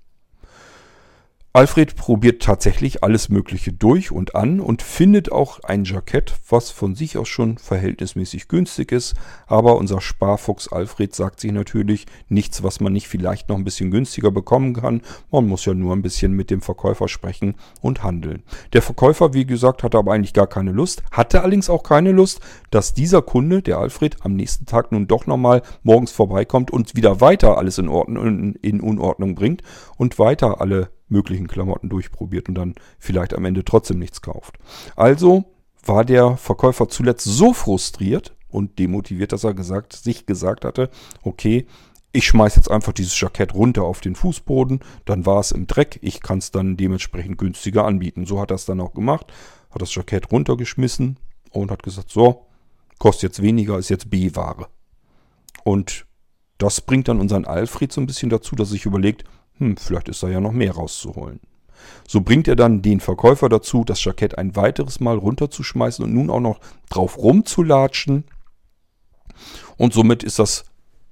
[1.55, 6.95] Alfred probiert tatsächlich alles Mögliche durch und an und findet auch ein Jackett, was von
[6.95, 9.13] sich aus schon verhältnismäßig günstig ist.
[9.45, 13.91] Aber unser Sparfuchs Alfred sagt sich natürlich nichts, was man nicht vielleicht noch ein bisschen
[13.91, 15.01] günstiger bekommen kann.
[15.29, 18.41] Man muss ja nur ein bisschen mit dem Verkäufer sprechen und handeln.
[18.73, 22.39] Der Verkäufer, wie gesagt, hatte aber eigentlich gar keine Lust, hatte allerdings auch keine Lust,
[22.71, 27.21] dass dieser Kunde, der Alfred, am nächsten Tag nun doch nochmal morgens vorbeikommt und wieder
[27.21, 29.61] weiter alles in, Ordnung, in Unordnung bringt
[29.97, 34.57] und weiter alle möglichen Klamotten durchprobiert und dann vielleicht am Ende trotzdem nichts kauft.
[34.97, 35.45] Also
[35.85, 40.89] war der Verkäufer zuletzt so frustriert und demotiviert, dass er gesagt, sich gesagt hatte,
[41.21, 41.65] okay,
[42.11, 45.99] ich schmeiß jetzt einfach dieses Jackett runter auf den Fußboden, dann war es im Dreck,
[46.01, 48.27] ich kann es dann dementsprechend günstiger anbieten.
[48.27, 49.33] So hat er es dann auch gemacht,
[49.71, 51.17] hat das Jackett runtergeschmissen
[51.49, 52.45] und hat gesagt, so,
[52.99, 54.67] kostet jetzt weniger, ist jetzt B-Ware.
[55.63, 56.05] Und
[56.59, 59.23] das bringt dann unseren Alfred so ein bisschen dazu, dass er sich überlegt,
[59.57, 61.39] hm, vielleicht ist da ja noch mehr rauszuholen.
[62.07, 66.29] So bringt er dann den Verkäufer dazu, das Jackett ein weiteres Mal runterzuschmeißen und nun
[66.29, 68.25] auch noch drauf rumzulatschen.
[69.77, 70.65] Und somit ist das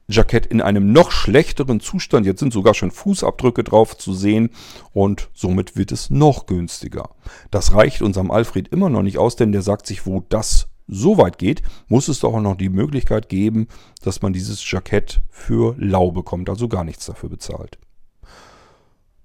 [0.08, 2.25] Jackett in einem noch schlechteren Zustand.
[2.25, 4.49] Jetzt sind sogar schon Fußabdrücke drauf zu sehen
[4.93, 7.10] und somit wird es noch günstiger.
[7.49, 11.17] Das reicht unserem Alfred immer noch nicht aus, denn der sagt sich, wo das so
[11.17, 13.67] weit geht, muss es doch auch noch die Möglichkeit geben,
[14.04, 17.77] dass man dieses Jackett für lau bekommt, also gar nichts dafür bezahlt.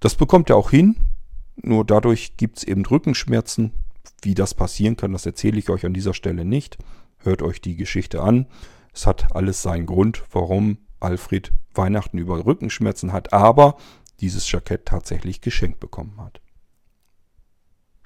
[0.07, 0.95] Das bekommt er auch hin,
[1.57, 3.73] nur dadurch gibt es eben Rückenschmerzen.
[4.23, 6.79] Wie das passieren kann, das erzähle ich euch an dieser Stelle nicht.
[7.19, 8.47] Hört euch die Geschichte an.
[8.95, 13.79] Es hat alles seinen Grund, warum Alfred Weihnachten über Rückenschmerzen hat, aber
[14.21, 16.41] dieses Jackett tatsächlich geschenkt bekommen hat.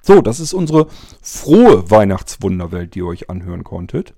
[0.01, 0.87] So, das ist unsere
[1.21, 4.15] frohe Weihnachtswunderwelt, die ihr euch anhören konntet.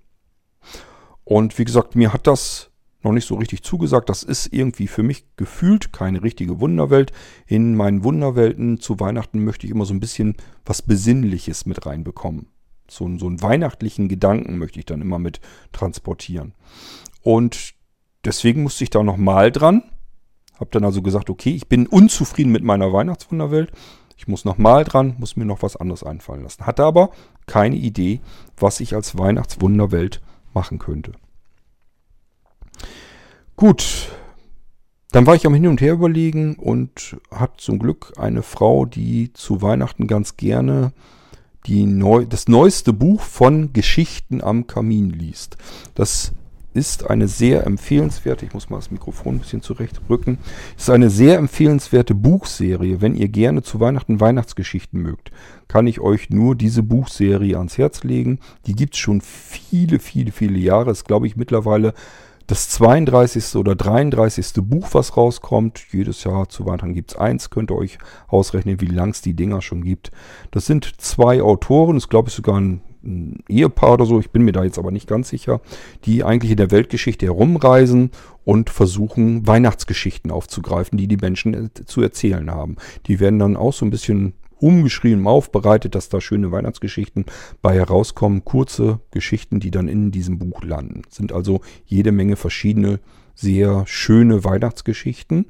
[1.26, 2.72] Und wie gesagt, mir hat das
[3.04, 4.10] noch nicht so richtig zugesagt.
[4.10, 7.12] Das ist irgendwie für mich gefühlt keine richtige Wunderwelt.
[7.46, 10.36] In meinen Wunderwelten zu Weihnachten möchte ich immer so ein bisschen
[10.66, 12.48] was Besinnliches mit reinbekommen.
[12.89, 16.54] So, so einen weihnachtlichen Gedanken möchte ich dann immer mit transportieren.
[17.22, 17.74] Und
[18.26, 19.84] deswegen musste ich da nochmal dran.
[20.60, 23.72] Hab dann also gesagt, okay, ich bin unzufrieden mit meiner Weihnachtswunderwelt.
[24.18, 26.66] Ich muss nochmal dran, muss mir noch was anderes einfallen lassen.
[26.66, 27.10] Hatte aber
[27.48, 28.22] keine Idee,
[28.56, 30.22] was ich als Weihnachtswunderwelt
[30.54, 31.13] machen könnte.
[33.55, 34.09] Gut,
[35.12, 39.31] dann war ich am Hin und Her überlegen und hat zum Glück eine Frau, die
[39.33, 40.91] zu Weihnachten ganz gerne
[41.67, 45.57] die neu, das neueste Buch von Geschichten am Kamin liest.
[45.95, 46.33] Das
[46.73, 50.39] ist eine sehr empfehlenswerte, ich muss mal das Mikrofon ein bisschen zurechtrücken,
[50.75, 52.99] ist eine sehr empfehlenswerte Buchserie.
[52.99, 55.31] Wenn ihr gerne zu Weihnachten Weihnachtsgeschichten mögt,
[55.67, 58.39] kann ich euch nur diese Buchserie ans Herz legen.
[58.65, 60.91] Die gibt es schon viele, viele, viele Jahre.
[60.91, 61.93] Ist, glaube ich, mittlerweile
[62.54, 63.56] das 32.
[63.56, 64.62] oder 33.
[64.62, 65.88] Buch, was rauskommt.
[65.92, 67.50] Jedes Jahr zu Weihnachten gibt es eins.
[67.50, 70.12] Könnt ihr euch ausrechnen, wie lang es die Dinger schon gibt.
[70.52, 74.44] Das sind zwei Autoren, das glaube ich sogar ein, ein Ehepaar oder so, ich bin
[74.44, 75.62] mir da jetzt aber nicht ganz sicher,
[76.06, 78.12] die eigentlich in der Weltgeschichte herumreisen
[78.46, 82.76] und versuchen, Weihnachtsgeschichten aufzugreifen, die die Menschen zu erzählen haben.
[83.08, 87.26] Die werden dann auch so ein bisschen umgeschrieben, aufbereitet, dass da schöne Weihnachtsgeschichten
[87.62, 88.45] bei herauskommen.
[88.45, 91.02] Kurze Geschichten, die dann in diesem Buch landen.
[91.10, 92.99] Sind also jede Menge verschiedene,
[93.36, 95.47] sehr schöne Weihnachtsgeschichten.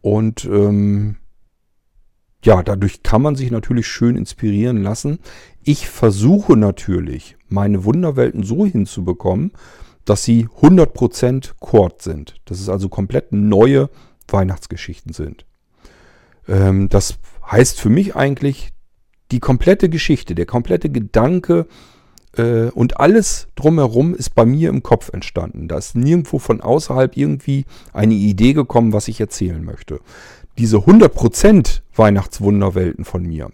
[0.00, 1.16] Und ähm,
[2.42, 5.18] ja, dadurch kann man sich natürlich schön inspirieren lassen.
[5.62, 9.52] Ich versuche natürlich, meine Wunderwelten so hinzubekommen,
[10.06, 12.40] dass sie 100% Chord sind.
[12.46, 13.90] Dass es also komplett neue
[14.28, 15.44] Weihnachtsgeschichten sind.
[16.48, 17.18] Ähm, das
[17.50, 18.70] heißt für mich eigentlich,
[19.30, 21.66] die komplette Geschichte, der komplette Gedanke
[22.36, 25.68] äh, und alles drumherum ist bei mir im Kopf entstanden.
[25.68, 30.00] Da ist nirgendwo von außerhalb irgendwie eine Idee gekommen, was ich erzählen möchte.
[30.58, 33.50] Diese 100% Weihnachtswunderwelten von mir,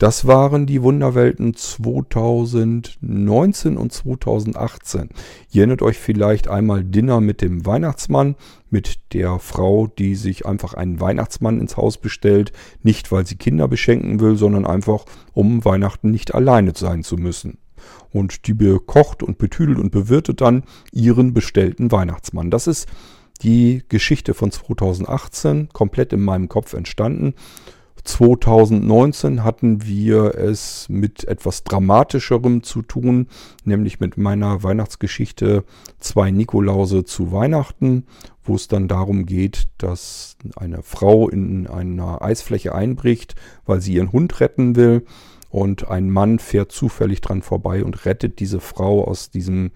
[0.00, 5.10] das waren die Wunderwelten 2019 und 2018.
[5.52, 8.36] Ihr erinnert euch vielleicht einmal Dinner mit dem Weihnachtsmann,
[8.70, 13.68] mit der Frau, die sich einfach einen Weihnachtsmann ins Haus bestellt, nicht weil sie Kinder
[13.68, 17.58] beschenken will, sondern einfach um Weihnachten nicht alleine sein zu müssen.
[18.10, 22.50] Und die bekocht und betüdelt und bewirtet dann ihren bestellten Weihnachtsmann.
[22.50, 22.88] Das ist
[23.42, 27.34] die Geschichte von 2018, komplett in meinem Kopf entstanden.
[28.04, 33.28] 2019 hatten wir es mit etwas Dramatischerem zu tun,
[33.64, 35.64] nämlich mit meiner Weihnachtsgeschichte
[35.98, 38.06] Zwei Nikolause zu Weihnachten,
[38.42, 43.34] wo es dann darum geht, dass eine Frau in einer Eisfläche einbricht,
[43.66, 45.04] weil sie ihren Hund retten will
[45.50, 49.72] und ein Mann fährt zufällig dran vorbei und rettet diese Frau aus diesem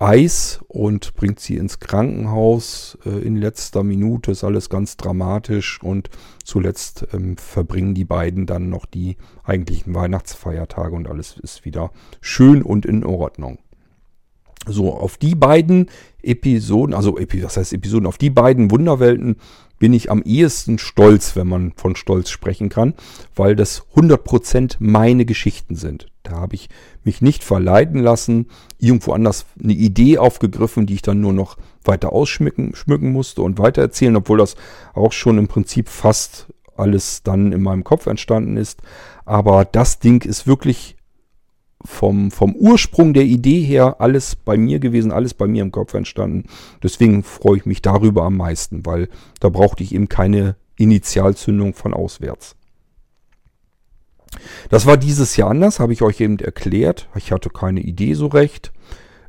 [0.00, 2.96] Eis und bringt sie ins Krankenhaus.
[3.04, 6.08] Äh, in letzter Minute ist alles ganz dramatisch und
[6.44, 12.62] zuletzt ähm, verbringen die beiden dann noch die eigentlichen Weihnachtsfeiertage und alles ist wieder schön
[12.62, 13.58] und in Ordnung.
[14.66, 15.88] So, auf die beiden
[16.22, 19.36] Episoden, also was heißt Episoden, auf die beiden Wunderwelten
[19.78, 22.94] bin ich am ehesten stolz, wenn man von Stolz sprechen kann,
[23.34, 26.06] weil das 100% meine Geschichten sind.
[26.22, 26.68] Da habe ich
[27.08, 32.12] mich nicht verleiten lassen, irgendwo anders eine Idee aufgegriffen, die ich dann nur noch weiter
[32.12, 34.56] ausschmücken schmücken musste und weitererzählen, obwohl das
[34.92, 38.82] auch schon im Prinzip fast alles dann in meinem Kopf entstanden ist.
[39.24, 40.96] Aber das Ding ist wirklich
[41.82, 45.94] vom, vom Ursprung der Idee her alles bei mir gewesen, alles bei mir im Kopf
[45.94, 46.44] entstanden.
[46.82, 49.08] Deswegen freue ich mich darüber am meisten, weil
[49.40, 52.57] da brauchte ich eben keine Initialzündung von auswärts.
[54.70, 57.08] Das war dieses Jahr anders, habe ich euch eben erklärt.
[57.16, 58.72] Ich hatte keine Idee so recht.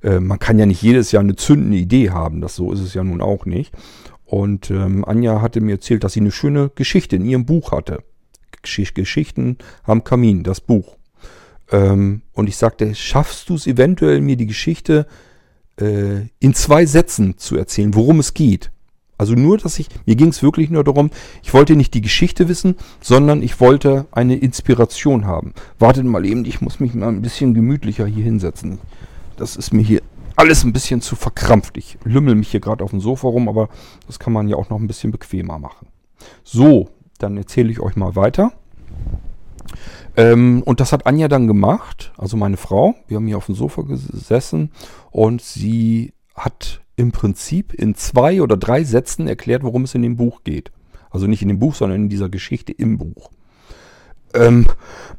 [0.01, 2.93] Äh, man kann ja nicht jedes Jahr eine zündende Idee haben, das so ist es
[2.93, 3.73] ja nun auch nicht.
[4.25, 8.03] Und ähm, Anja hatte mir erzählt, dass sie eine schöne Geschichte in ihrem Buch hatte.
[8.61, 10.97] Geschichten am Kamin, das Buch.
[11.71, 15.07] Ähm, und ich sagte, schaffst du es eventuell, mir die Geschichte
[15.79, 18.71] äh, in zwei Sätzen zu erzählen, worum es geht?
[19.19, 21.11] Also nur, dass ich, mir ging es wirklich nur darum,
[21.43, 25.53] ich wollte nicht die Geschichte wissen, sondern ich wollte eine Inspiration haben.
[25.77, 28.79] Wartet mal eben, ich muss mich mal ein bisschen gemütlicher hier hinsetzen.
[29.35, 30.01] Das ist mir hier
[30.37, 31.77] alles ein bisschen zu verkrampft.
[31.77, 33.67] Ich lümmel mich hier gerade auf dem Sofa rum, aber
[34.07, 35.87] das kann man ja auch noch ein bisschen bequemer machen.
[36.45, 38.53] So, dann erzähle ich euch mal weiter.
[40.15, 42.95] Ähm, und das hat Anja dann gemacht, also meine Frau.
[43.09, 44.71] Wir haben hier auf dem Sofa gesessen
[45.11, 50.17] und sie hat im Prinzip in zwei oder drei Sätzen erklärt, worum es in dem
[50.17, 50.71] Buch geht.
[51.09, 53.31] Also nicht in dem Buch, sondern in dieser Geschichte im Buch.
[54.33, 54.67] Ähm,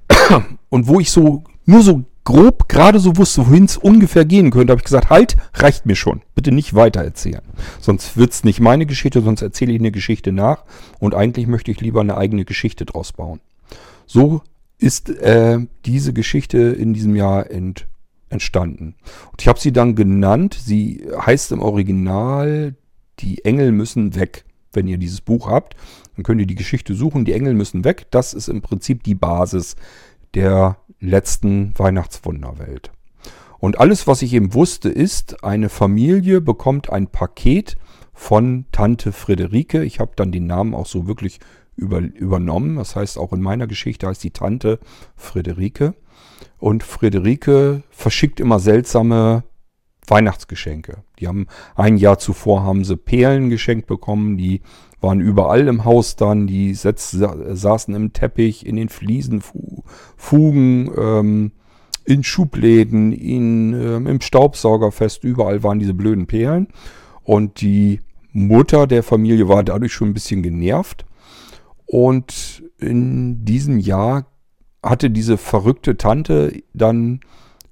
[0.69, 4.73] und wo ich so nur so grob gerade so wusste, wohin es ungefähr gehen könnte,
[4.73, 6.21] habe ich gesagt, halt, reicht mir schon.
[6.35, 7.43] Bitte nicht weiter erzählen.
[7.81, 10.65] Sonst wird es nicht meine Geschichte, sonst erzähle ich eine Geschichte nach.
[10.99, 13.41] Und eigentlich möchte ich lieber eine eigene Geschichte draus bauen.
[14.07, 14.43] So
[14.77, 17.87] ist äh, diese Geschichte in diesem Jahr ent,
[18.31, 18.95] entstanden.
[19.31, 20.59] Und ich habe sie dann genannt.
[20.59, 22.75] Sie heißt im Original,
[23.19, 24.45] die Engel müssen weg.
[24.73, 25.75] Wenn ihr dieses Buch habt,
[26.15, 27.25] dann könnt ihr die Geschichte suchen.
[27.25, 28.07] Die Engel müssen weg.
[28.11, 29.75] Das ist im Prinzip die Basis
[30.35, 32.93] der letzten Weihnachtswunderwelt.
[33.59, 37.77] Und alles, was ich eben wusste, ist, eine Familie bekommt ein Paket
[38.15, 39.83] von Tante Friederike.
[39.83, 41.41] Ich habe dann den Namen auch so wirklich
[41.77, 42.77] über, übernommen.
[42.77, 44.79] Das heißt, auch in meiner Geschichte heißt die Tante
[45.17, 45.95] Friederike.
[46.59, 49.45] Und Friederike verschickt immer seltsame
[50.07, 51.05] Weihnachtsgeschenke.
[51.19, 54.63] Die haben ein Jahr zuvor haben sie Perlen geschenkt bekommen, die
[55.01, 59.43] waren überall im Haus dann, die setz, saßen im Teppich, in den Fliesen,
[60.17, 61.53] Fugen, ähm,
[62.05, 66.69] in Schubläden, in, ähm, im Staubsauger fest, überall waren diese blöden Perlen.
[67.23, 68.01] Und die
[68.33, 71.05] Mutter der Familie war dadurch schon ein bisschen genervt
[71.87, 74.30] und in diesem Jahr
[74.83, 77.21] hatte diese verrückte Tante dann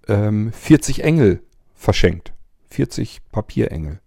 [0.08, 1.42] ähm, 40 Engel
[1.74, 2.32] verschenkt.
[2.70, 4.00] 40 Papierengel.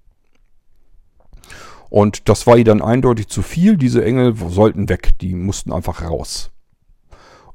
[1.90, 3.76] Und das war ihr dann eindeutig zu viel.
[3.76, 5.12] Diese Engel sollten weg.
[5.20, 6.52] Die mussten einfach raus.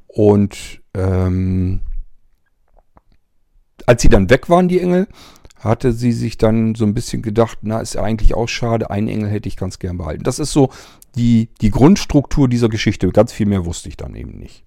[0.06, 1.80] Und ähm,
[3.86, 5.08] als sie dann weg waren, die Engel,
[5.58, 9.08] hatte sie sich dann so ein bisschen gedacht, na, ist ja eigentlich auch schade, einen
[9.08, 10.22] Engel hätte ich ganz gern behalten.
[10.22, 10.70] Das ist so
[11.16, 13.08] die, die Grundstruktur dieser Geschichte.
[13.10, 14.65] Ganz viel mehr wusste ich dann eben nicht.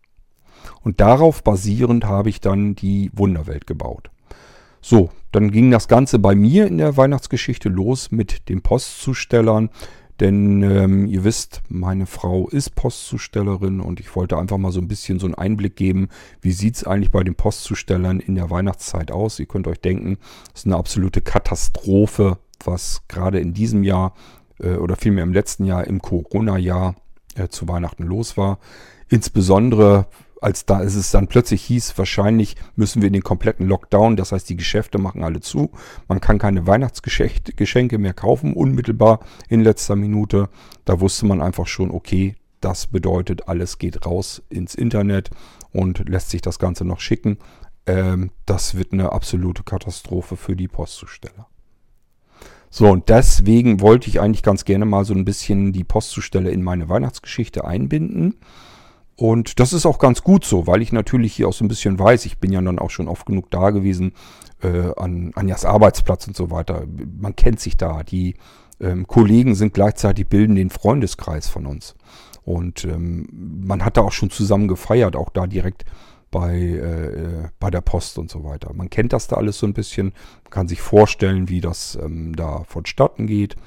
[0.82, 4.10] Und darauf basierend habe ich dann die Wunderwelt gebaut.
[4.82, 9.70] So, dann ging das Ganze bei mir in der Weihnachtsgeschichte los mit den Postzustellern.
[10.20, 14.90] Denn ähm, ihr wisst, meine Frau ist Postzustellerin und ich wollte einfach mal so ein
[14.90, 16.10] bisschen so einen Einblick geben,
[16.42, 19.40] wie sieht es eigentlich bei den Postzustellern in der Weihnachtszeit aus.
[19.40, 20.18] Ihr könnt euch denken,
[20.54, 24.14] es ist eine absolute Katastrophe, was gerade in diesem Jahr
[24.60, 26.96] äh, oder vielmehr im letzten Jahr, im Corona-Jahr
[27.36, 28.60] äh, zu Weihnachten los war.
[29.08, 30.08] Insbesondere
[30.42, 34.32] als da ist es dann plötzlich hieß, wahrscheinlich müssen wir in den kompletten Lockdown, das
[34.32, 35.72] heißt die Geschäfte machen alle zu,
[36.08, 40.50] man kann keine Weihnachtsgeschenke mehr kaufen, unmittelbar in letzter Minute.
[40.86, 45.30] Da wusste man einfach schon, okay, das bedeutet, alles geht raus ins Internet
[45.72, 47.38] und lässt sich das Ganze noch schicken.
[47.86, 51.48] Ähm, das wird eine absolute Katastrophe für die Postzusteller.
[52.70, 56.62] So, und deswegen wollte ich eigentlich ganz gerne mal so ein bisschen die Postzusteller in
[56.62, 58.36] meine Weihnachtsgeschichte einbinden.
[59.20, 62.00] Und das ist auch ganz gut so, weil ich natürlich hier auch so ein bisschen
[62.00, 64.14] weiß, ich bin ja dann auch schon oft genug da gewesen
[64.64, 66.86] äh, an Anjas Arbeitsplatz und so weiter.
[67.20, 68.04] Man kennt sich da.
[68.04, 68.36] Die
[68.80, 71.96] ähm, Kollegen sind gleichzeitig bilden den Freundeskreis von uns.
[72.46, 73.28] Und ähm,
[73.68, 75.84] man hat da auch schon zusammen gefeiert, auch da direkt
[76.32, 78.72] bei, äh, bei der Post und so weiter.
[78.74, 80.14] Man kennt das da alles so ein bisschen,
[80.50, 83.58] kann sich vorstellen, wie das ähm, da vonstatten geht.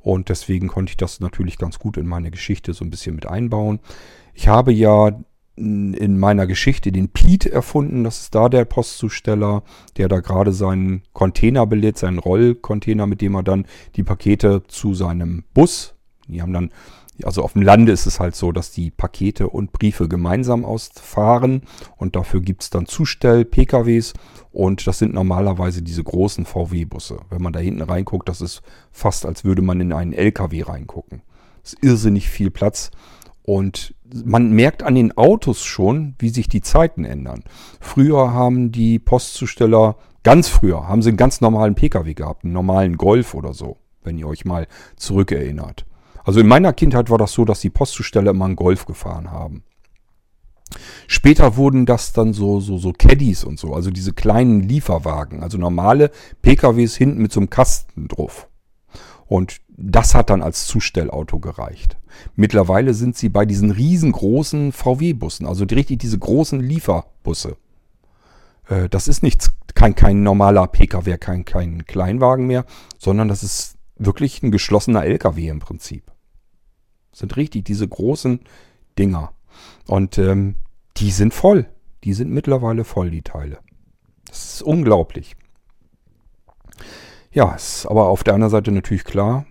[0.00, 3.26] Und deswegen konnte ich das natürlich ganz gut in meine Geschichte so ein bisschen mit
[3.26, 3.80] einbauen.
[4.38, 5.18] Ich habe ja
[5.56, 8.04] in meiner Geschichte den Pete erfunden.
[8.04, 9.64] Das ist da der Postzusteller,
[9.96, 14.94] der da gerade seinen Container belädt, seinen Rollcontainer, mit dem er dann die Pakete zu
[14.94, 15.96] seinem Bus,
[16.28, 16.70] die haben dann,
[17.24, 21.62] also auf dem Lande ist es halt so, dass die Pakete und Briefe gemeinsam ausfahren
[21.96, 24.12] und dafür gibt es dann Zustell-PKWs
[24.52, 27.22] und das sind normalerweise diese großen VW-Busse.
[27.28, 31.22] Wenn man da hinten reinguckt, das ist fast, als würde man in einen LKW reingucken.
[31.64, 32.92] Das ist irrsinnig viel Platz.
[33.48, 33.94] Und
[34.26, 37.44] man merkt an den Autos schon, wie sich die Zeiten ändern.
[37.80, 42.98] Früher haben die Postzusteller, ganz früher, haben sie einen ganz normalen Pkw gehabt, einen normalen
[42.98, 45.86] Golf oder so, wenn ihr euch mal zurückerinnert.
[46.24, 49.62] Also in meiner Kindheit war das so, dass die Postzusteller immer einen Golf gefahren haben.
[51.06, 55.56] Später wurden das dann so, so, so Caddies und so, also diese kleinen Lieferwagen, also
[55.56, 56.10] normale
[56.42, 58.46] PKWs hinten mit so einem Kasten drauf.
[59.26, 61.96] Und das hat dann als Zustellauto gereicht.
[62.34, 67.56] Mittlerweile sind sie bei diesen riesengroßen VW-Bussen, also richtig diese großen Lieferbusse.
[68.68, 72.64] Äh, das ist nichts, kein, kein normaler Pkw, kein, kein Kleinwagen mehr,
[72.98, 76.10] sondern das ist wirklich ein geschlossener LKW im Prinzip.
[77.12, 78.40] Das sind richtig diese großen
[78.98, 79.32] Dinger.
[79.86, 80.56] Und ähm,
[80.96, 81.66] die sind voll.
[82.02, 83.58] Die sind mittlerweile voll, die Teile.
[84.26, 85.36] Das ist unglaublich.
[87.30, 89.46] Ja, ist aber auf der anderen Seite natürlich klar,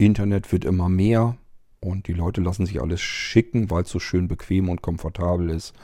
[0.00, 1.36] Internet wird immer mehr
[1.80, 5.74] und die Leute lassen sich alles schicken, weil es so schön bequem und komfortabel ist.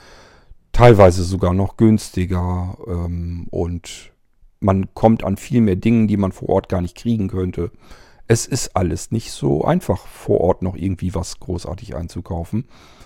[0.73, 4.13] Teilweise sogar noch günstiger ähm, und
[4.61, 7.71] man kommt an viel mehr Dingen, die man vor Ort gar nicht kriegen könnte.
[8.27, 12.65] Es ist alles nicht so einfach, vor Ort noch irgendwie was großartig einzukaufen.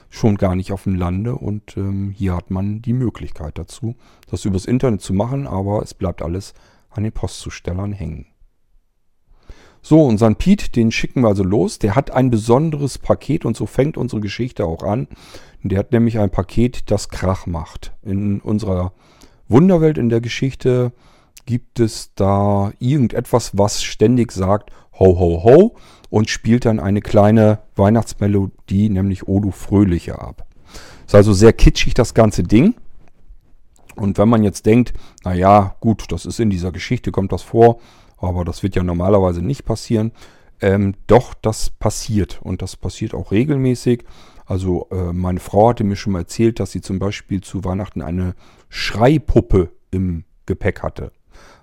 [0.09, 3.95] Schon gar nicht auf dem Lande und ähm, hier hat man die Möglichkeit dazu,
[4.29, 6.55] das übers Internet zu machen, aber es bleibt alles
[6.89, 8.30] an den Postzustellern hängen.
[9.83, 11.79] So, unseren Pete, den schicken wir also los.
[11.79, 15.09] Der hat ein besonderes Paket und so fängt unsere Geschichte auch an.
[15.63, 17.93] Der hat nämlich ein Paket, das Krach macht.
[18.03, 18.93] In unserer
[19.49, 20.93] Wunderwelt in der Geschichte
[21.47, 25.77] gibt es da irgendetwas, was ständig sagt, ho, ho, ho,
[26.09, 30.47] und spielt dann eine kleine Weihnachtsmelodie, nämlich O du Fröhliche ab.
[31.07, 32.75] Ist also sehr kitschig das ganze Ding.
[33.97, 34.93] Und wenn man jetzt denkt,
[35.25, 37.81] naja, gut, das ist in dieser Geschichte, kommt das vor,
[38.21, 40.13] aber das wird ja normalerweise nicht passieren.
[40.61, 44.05] Ähm, doch, das passiert und das passiert auch regelmäßig.
[44.47, 48.03] Also äh, meine Frau hatte mir schon mal erzählt, dass sie zum Beispiel zu Weihnachten
[48.03, 48.35] eine
[48.69, 51.13] Schreipuppe im Gepäck hatte.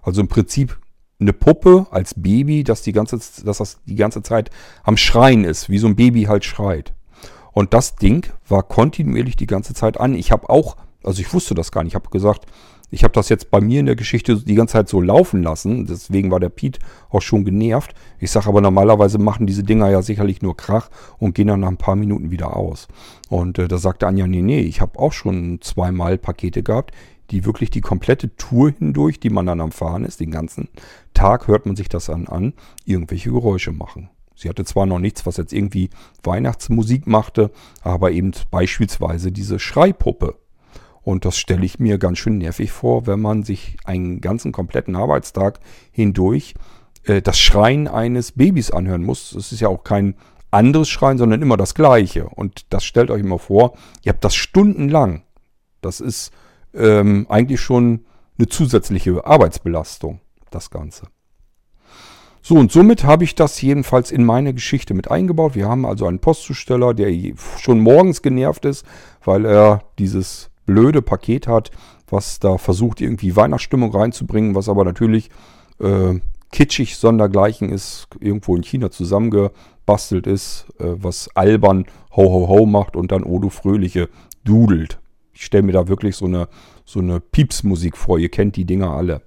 [0.02, 0.80] Also im Prinzip
[1.20, 4.50] eine Puppe als Baby, dass, die ganze, dass das die ganze Zeit
[4.84, 6.93] am Schreien ist, wie so ein Baby halt schreit.
[7.52, 10.13] Und das Ding war kontinuierlich die ganze Zeit an.
[10.13, 12.46] Ich habe auch, also ich wusste das gar nicht, ich habe gesagt,
[12.89, 15.86] ich habe das jetzt bei mir in der Geschichte die ganze Zeit so laufen lassen.
[15.86, 17.93] Deswegen war der Pete auch schon genervt.
[18.19, 21.67] Ich sage aber normalerweise machen diese Dinger ja sicherlich nur Krach und gehen dann nach
[21.67, 22.88] ein paar Minuten wieder aus.
[23.30, 26.93] Und äh, da sagte Anja, nee, nee, ich habe auch schon zweimal Pakete gehabt,
[27.32, 30.69] die wirklich die komplette Tour hindurch, die man dann am Fahren ist, den ganzen
[31.13, 32.54] Tag hört man sich das an, an
[32.86, 34.10] irgendwelche Geräusche machen.
[34.34, 35.89] Sie hatte zwar noch nichts, was jetzt irgendwie
[36.23, 40.36] Weihnachtsmusik machte, aber eben beispielsweise diese Schreipuppe.
[41.08, 44.98] Und das stelle ich mir ganz schön nervig vor, wenn man sich einen ganzen kompletten
[44.98, 46.54] Arbeitstag hindurch
[47.06, 49.32] äh, das Schreien eines Babys anhören muss.
[49.32, 50.15] Es ist ja auch kein
[50.52, 52.28] anderes Schreien, sondern immer das gleiche.
[52.28, 55.24] Und das stellt euch immer vor, ihr habt das stundenlang.
[55.80, 56.34] Das ist
[56.74, 58.04] ähm, eigentlich schon
[58.38, 60.20] eine zusätzliche Arbeitsbelastung,
[60.52, 61.08] das Ganze.
[62.41, 65.56] So, und somit habe ich das jedenfalls in meine Geschichte mit eingebaut.
[65.56, 67.13] Wir haben also einen Postzusteller, der
[67.60, 68.86] schon morgens genervt ist,
[69.24, 71.71] weil er dieses blöde Paket hat,
[72.08, 75.32] was da versucht, irgendwie Weihnachtsstimmung reinzubringen, was aber natürlich
[75.80, 76.19] äh,
[76.51, 82.95] kitschig sondergleichen ist, irgendwo in China zusammengebastelt ist, äh, was albern Ho Ho Ho macht
[82.95, 84.10] und dann Odo Fröhliche
[84.43, 84.99] dudelt.
[85.34, 86.47] Ich stelle mir da wirklich so eine,
[86.86, 88.19] so eine Piepsmusik vor.
[88.19, 89.21] Ihr kennt die Dinger alle.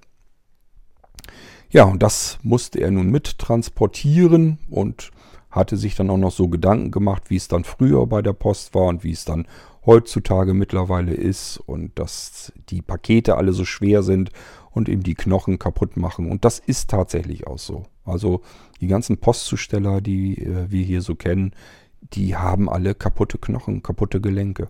[1.69, 5.11] Ja, und das musste er nun mit transportieren und
[5.49, 8.73] hatte sich dann auch noch so Gedanken gemacht, wie es dann früher bei der Post
[8.75, 9.47] war und wie es dann
[9.85, 14.31] heutzutage mittlerweile ist und dass die Pakete alle so schwer sind
[14.71, 16.29] und eben die Knochen kaputt machen.
[16.29, 17.83] Und das ist tatsächlich auch so.
[18.05, 18.41] Also
[18.79, 21.53] die ganzen Postzusteller, die äh, wir hier so kennen,
[22.13, 24.69] die haben alle kaputte Knochen, kaputte Gelenke.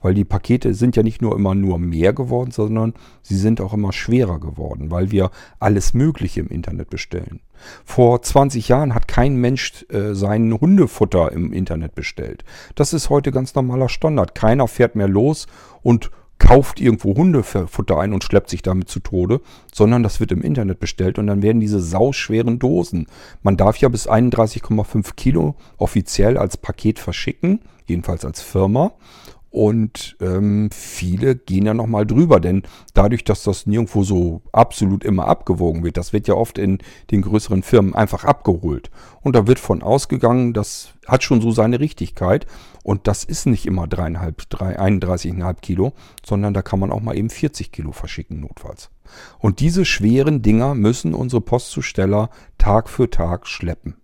[0.00, 3.72] Weil die Pakete sind ja nicht nur immer nur mehr geworden, sondern sie sind auch
[3.72, 7.40] immer schwerer geworden, weil wir alles Mögliche im Internet bestellen.
[7.84, 12.44] Vor 20 Jahren hat kein Mensch äh, sein Hundefutter im Internet bestellt.
[12.74, 14.34] Das ist heute ganz normaler Standard.
[14.34, 15.46] Keiner fährt mehr los
[15.82, 19.40] und kauft irgendwo Hundefutter ein und schleppt sich damit zu Tode,
[19.72, 23.06] sondern das wird im Internet bestellt und dann werden diese sauschweren Dosen.
[23.42, 28.92] Man darf ja bis 31,5 Kilo offiziell als Paket verschicken, jedenfalls als Firma.
[29.54, 35.28] Und ähm, viele gehen ja nochmal drüber, denn dadurch, dass das nirgendwo so absolut immer
[35.28, 36.78] abgewogen wird, das wird ja oft in
[37.12, 38.90] den größeren Firmen einfach abgeholt.
[39.22, 42.46] Und da wird von ausgegangen, das hat schon so seine Richtigkeit.
[42.82, 45.92] Und das ist nicht immer 31,5 Kilo,
[46.26, 48.90] sondern da kann man auch mal eben 40 Kilo verschicken, notfalls.
[49.38, 52.28] Und diese schweren Dinger müssen unsere Postzusteller
[52.58, 53.94] Tag für Tag schleppen.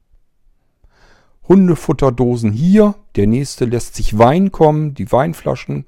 [1.51, 2.95] Hundefutterdosen hier.
[3.17, 4.95] Der nächste lässt sich Wein kommen.
[4.95, 5.85] Die Weinflaschen.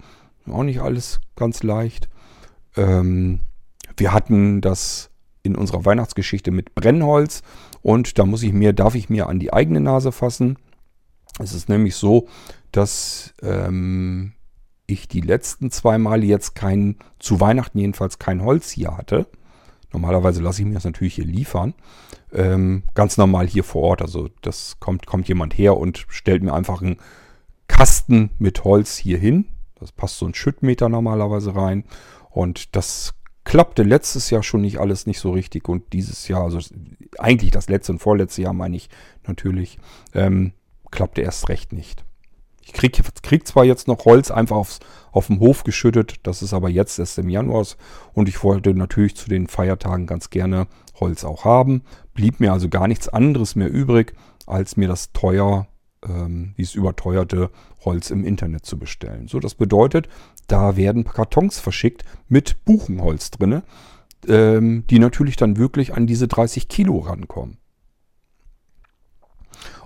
[0.50, 2.08] Auch nicht alles ganz leicht.
[2.76, 3.38] Ähm,
[3.96, 5.10] wir hatten das
[5.44, 7.44] in unserer Weihnachtsgeschichte mit Brennholz.
[7.80, 10.58] Und da muss ich mir, darf ich mir an die eigene Nase fassen.
[11.38, 12.26] Es ist nämlich so,
[12.72, 14.32] dass ähm,
[14.86, 19.28] ich die letzten zwei Male jetzt kein, zu Weihnachten jedenfalls kein Holz hier hatte.
[19.92, 21.74] Normalerweise lasse ich mir das natürlich hier liefern.
[22.32, 24.02] Ähm, ganz normal hier vor Ort.
[24.02, 26.96] Also das kommt, kommt jemand her und stellt mir einfach einen
[27.68, 29.46] Kasten mit Holz hier hin.
[29.78, 31.84] Das passt so ein Schüttmeter normalerweise rein.
[32.30, 33.14] Und das
[33.44, 35.68] klappte letztes Jahr schon nicht alles nicht so richtig.
[35.68, 36.60] Und dieses Jahr, also
[37.18, 38.88] eigentlich das letzte und vorletzte Jahr meine ich
[39.26, 39.78] natürlich,
[40.14, 40.52] ähm,
[40.90, 42.04] klappte erst recht nicht.
[42.64, 46.54] Ich krieg, krieg zwar jetzt noch Holz einfach aufs, auf dem Hof geschüttet, das ist
[46.54, 47.66] aber jetzt erst im Januar
[48.14, 51.82] und ich wollte natürlich zu den Feiertagen ganz gerne Holz auch haben.
[52.14, 54.14] Blieb mir also gar nichts anderes mehr übrig,
[54.46, 55.66] als mir das teuer,
[56.06, 57.50] ähm, dieses überteuerte
[57.84, 59.28] Holz im Internet zu bestellen.
[59.28, 60.08] So, das bedeutet,
[60.46, 63.64] da werden Kartons verschickt mit Buchenholz drinne,
[64.28, 67.58] ähm, die natürlich dann wirklich an diese 30 Kilo rankommen.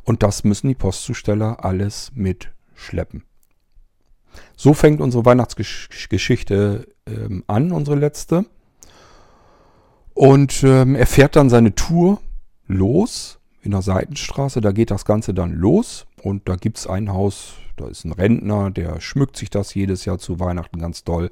[0.04, 3.24] Und das müssen die Postzusteller alles mit schleppen.
[4.56, 8.44] So fängt unsere Weihnachtsgeschichte ähm, an, unsere letzte.
[10.14, 12.20] Und ähm, er fährt dann seine Tour
[12.66, 14.60] los in der Seitenstraße.
[14.60, 16.06] Da geht das Ganze dann los.
[16.22, 20.04] Und da gibt es ein Haus, da ist ein Rentner, der schmückt sich das jedes
[20.04, 21.30] Jahr zu Weihnachten ganz doll.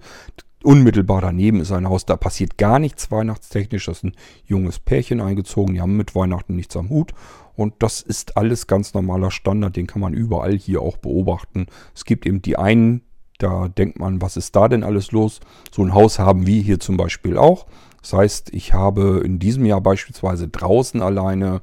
[0.65, 3.85] Unmittelbar daneben ist ein Haus, da passiert gar nichts weihnachtstechnisch.
[3.85, 4.13] Das ist ein
[4.47, 7.13] junges Pärchen eingezogen, die haben mit Weihnachten nichts am Hut.
[7.55, 11.67] Und das ist alles ganz normaler Standard, den kann man überall hier auch beobachten.
[11.95, 13.03] Es gibt eben die einen,
[13.37, 15.41] da denkt man, was ist da denn alles los?
[15.71, 17.67] So ein Haus haben wir hier zum Beispiel auch.
[18.01, 21.61] Das heißt, ich habe in diesem Jahr beispielsweise draußen alleine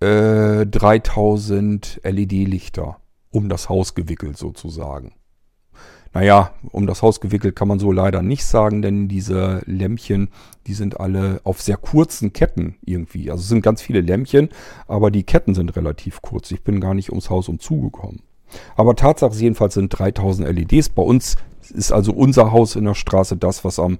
[0.00, 2.96] äh, 3000 LED-Lichter
[3.30, 5.12] um das Haus gewickelt sozusagen.
[6.12, 10.30] Naja, um das Haus gewickelt kann man so leider nicht sagen, denn diese Lämpchen,
[10.66, 13.30] die sind alle auf sehr kurzen Ketten irgendwie.
[13.30, 14.48] Also es sind ganz viele Lämpchen,
[14.88, 16.50] aber die Ketten sind relativ kurz.
[16.50, 18.22] Ich bin gar nicht ums Haus umzugekommen.
[18.74, 20.88] Aber Tatsache jedenfalls sind 3000 LEDs.
[20.88, 21.36] Bei uns
[21.72, 23.98] ist also unser Haus in der Straße das, was am,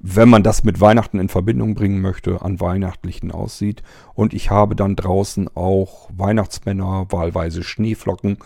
[0.00, 3.82] wenn man das mit Weihnachten in Verbindung bringen möchte, an Weihnachtlichen aussieht.
[4.12, 8.36] Und ich habe dann draußen auch Weihnachtsmänner, wahlweise Schneeflocken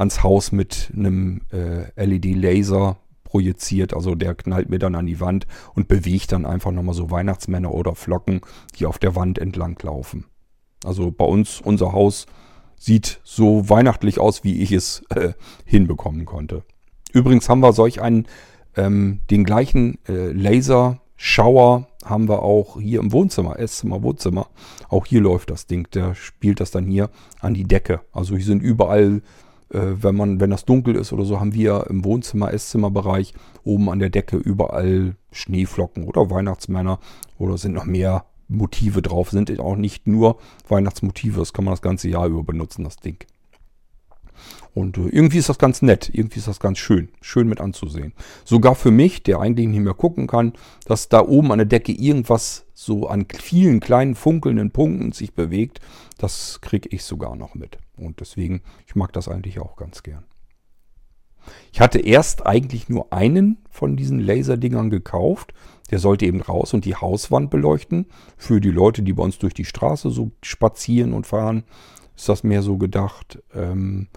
[0.00, 3.94] ans Haus mit einem äh, LED-Laser projiziert.
[3.94, 7.72] Also der knallt mir dann an die Wand und bewegt dann einfach nochmal so Weihnachtsmänner
[7.72, 8.40] oder Flocken,
[8.76, 10.24] die auf der Wand entlang laufen.
[10.84, 12.26] Also bei uns, unser Haus
[12.76, 15.34] sieht so weihnachtlich aus, wie ich es äh,
[15.66, 16.64] hinbekommen konnte.
[17.12, 18.26] Übrigens haben wir solch einen,
[18.76, 24.48] ähm, den gleichen äh, Laser-Schauer haben wir auch hier im Wohnzimmer, Esszimmer, Wohnzimmer.
[24.88, 25.86] Auch hier läuft das Ding.
[25.92, 28.00] Der spielt das dann hier an die Decke.
[28.12, 29.20] Also hier sind überall
[29.72, 34.00] wenn man, wenn das dunkel ist oder so, haben wir im Wohnzimmer, Esszimmerbereich oben an
[34.00, 36.98] der Decke überall Schneeflocken oder Weihnachtsmänner
[37.38, 39.30] oder sind noch mehr Motive drauf.
[39.30, 43.24] Sind auch nicht nur Weihnachtsmotive, das kann man das ganze Jahr über benutzen, das Ding.
[44.74, 48.12] Und äh, irgendwie ist das ganz nett, irgendwie ist das ganz schön, schön mit anzusehen.
[48.44, 50.52] Sogar für mich, der eigentlich nicht mehr gucken kann,
[50.86, 55.80] dass da oben an der Decke irgendwas so an vielen kleinen funkelnden Punkten sich bewegt,
[56.18, 57.78] das kriege ich sogar noch mit.
[58.04, 60.24] Und deswegen, ich mag das eigentlich auch ganz gern.
[61.72, 65.54] Ich hatte erst eigentlich nur einen von diesen Laserdingern gekauft.
[65.90, 68.06] Der sollte eben raus und die Hauswand beleuchten.
[68.36, 71.64] Für die Leute, die bei uns durch die Straße so spazieren und fahren,
[72.16, 73.42] ist das mehr so gedacht.
[73.54, 74.08] Ähm,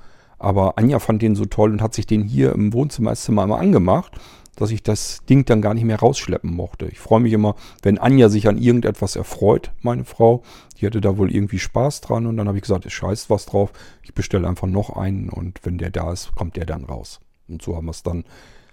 [0.44, 3.60] aber Anja fand den so toll und hat sich den hier im Wohnzimmer, Esszimmer immer
[3.60, 4.20] angemacht,
[4.56, 6.86] dass ich das Ding dann gar nicht mehr rausschleppen mochte.
[6.88, 10.44] Ich freue mich immer, wenn Anja sich an irgendetwas erfreut, meine Frau.
[10.78, 13.46] Die hatte da wohl irgendwie Spaß dran und dann habe ich gesagt, es scheißt was
[13.46, 13.72] drauf.
[14.04, 17.20] Ich bestelle einfach noch einen und wenn der da ist, kommt der dann raus.
[17.48, 18.26] Und so haben wir es dann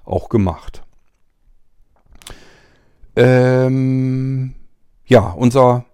[0.05, 0.83] auch gemacht.
[3.17, 4.55] Ähm,
[5.07, 5.85] ja, unser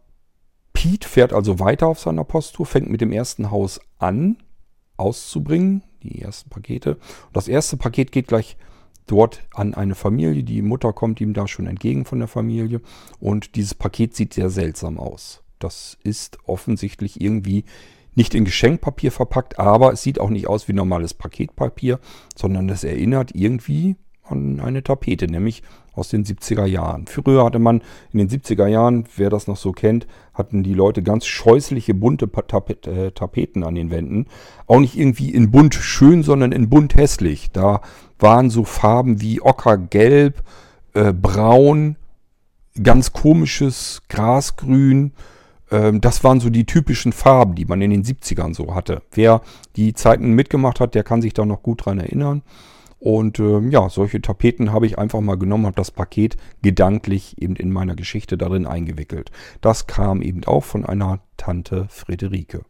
[0.73, 4.39] Pete fährt also weiter auf seiner Posttour, fängt mit dem ersten Haus an
[4.97, 6.95] auszubringen, die ersten Pakete.
[6.95, 8.57] Und das erste Paket geht gleich
[9.07, 10.43] dort an eine Familie.
[10.43, 12.81] Die Mutter kommt ihm da schon entgegen von der Familie
[13.21, 15.43] und dieses Paket sieht sehr seltsam aus.
[15.59, 17.65] Das ist offensichtlich irgendwie
[18.15, 22.01] nicht in Geschenkpapier verpackt, aber es sieht auch nicht aus wie normales Paketpapier,
[22.35, 23.97] sondern es erinnert irgendwie
[24.29, 25.63] an eine Tapete, nämlich
[25.95, 27.07] aus den 70er Jahren.
[27.07, 31.03] Früher hatte man in den 70er Jahren, wer das noch so kennt, hatten die Leute
[31.03, 32.29] ganz scheußliche bunte
[32.87, 34.27] äh, Tapeten an den Wänden.
[34.67, 37.51] Auch nicht irgendwie in bunt schön, sondern in bunt hässlich.
[37.53, 37.81] Da
[38.19, 40.43] waren so Farben wie Ockergelb,
[40.95, 41.97] äh, Braun,
[42.83, 45.13] ganz komisches Grasgrün,
[45.71, 49.03] ähm, das waren so die typischen Farben, die man in den 70ern so hatte.
[49.13, 49.43] Wer
[49.77, 52.43] die Zeiten mitgemacht hat, der kann sich da noch gut dran erinnern.
[53.07, 57.55] Und äh, ja, solche Tapeten habe ich einfach mal genommen, habe das Paket gedanklich eben
[57.55, 59.31] in meiner Geschichte darin eingewickelt.
[59.61, 62.65] Das kam eben auch von einer Tante Friederike.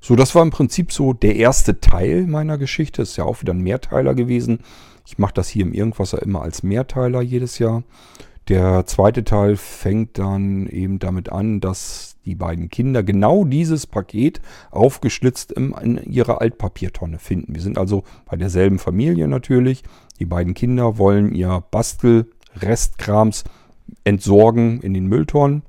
[0.00, 3.02] So, das war im Prinzip so der erste Teil meiner Geschichte.
[3.02, 4.60] Ist ja auch wieder ein Mehrteiler gewesen.
[5.06, 7.82] Ich mache das hier im Irgendwasser immer als Mehrteiler jedes Jahr.
[8.48, 14.40] Der zweite Teil fängt dann eben damit an, dass die beiden Kinder genau dieses Paket
[14.70, 17.54] aufgeschlitzt in ihrer Altpapiertonne finden.
[17.54, 19.82] Wir sind also bei derselben Familie natürlich.
[20.18, 23.44] Die beiden Kinder wollen ihr Bastel-Restkrams
[24.04, 25.62] entsorgen in den Mülltonnen,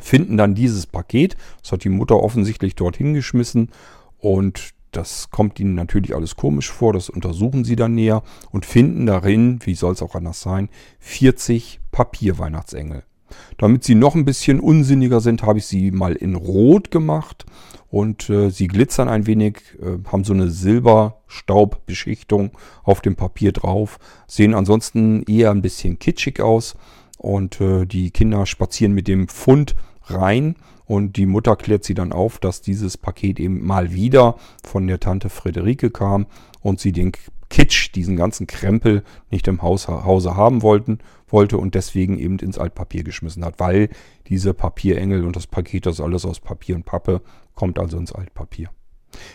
[0.00, 1.36] finden dann dieses Paket.
[1.62, 3.70] Das hat die Mutter offensichtlich dorthin geschmissen
[4.18, 9.06] und das kommt ihnen natürlich alles komisch vor, das untersuchen sie dann näher und finden
[9.06, 10.68] darin, wie soll es auch anders sein,
[10.98, 13.04] 40 Papierweihnachtsengel.
[13.58, 17.44] Damit sie noch ein bisschen unsinniger sind, habe ich sie mal in Rot gemacht
[17.88, 22.50] und äh, sie glitzern ein wenig, äh, haben so eine Silberstaubbeschichtung
[22.82, 26.76] auf dem Papier drauf, sehen ansonsten eher ein bisschen kitschig aus
[27.18, 29.74] und äh, die Kinder spazieren mit dem Pfund
[30.04, 30.56] rein
[30.90, 34.34] und die Mutter klärt sie dann auf, dass dieses Paket eben mal wieder
[34.64, 36.26] von der Tante Friederike kam
[36.62, 37.12] und sie den
[37.48, 42.58] Kitsch, diesen ganzen Krempel nicht im Haus, Hause haben wollten, wollte und deswegen eben ins
[42.58, 43.88] Altpapier geschmissen hat, weil
[44.26, 47.22] diese Papierengel und das Paket, das alles aus Papier und Pappe,
[47.54, 48.70] kommt also ins Altpapier.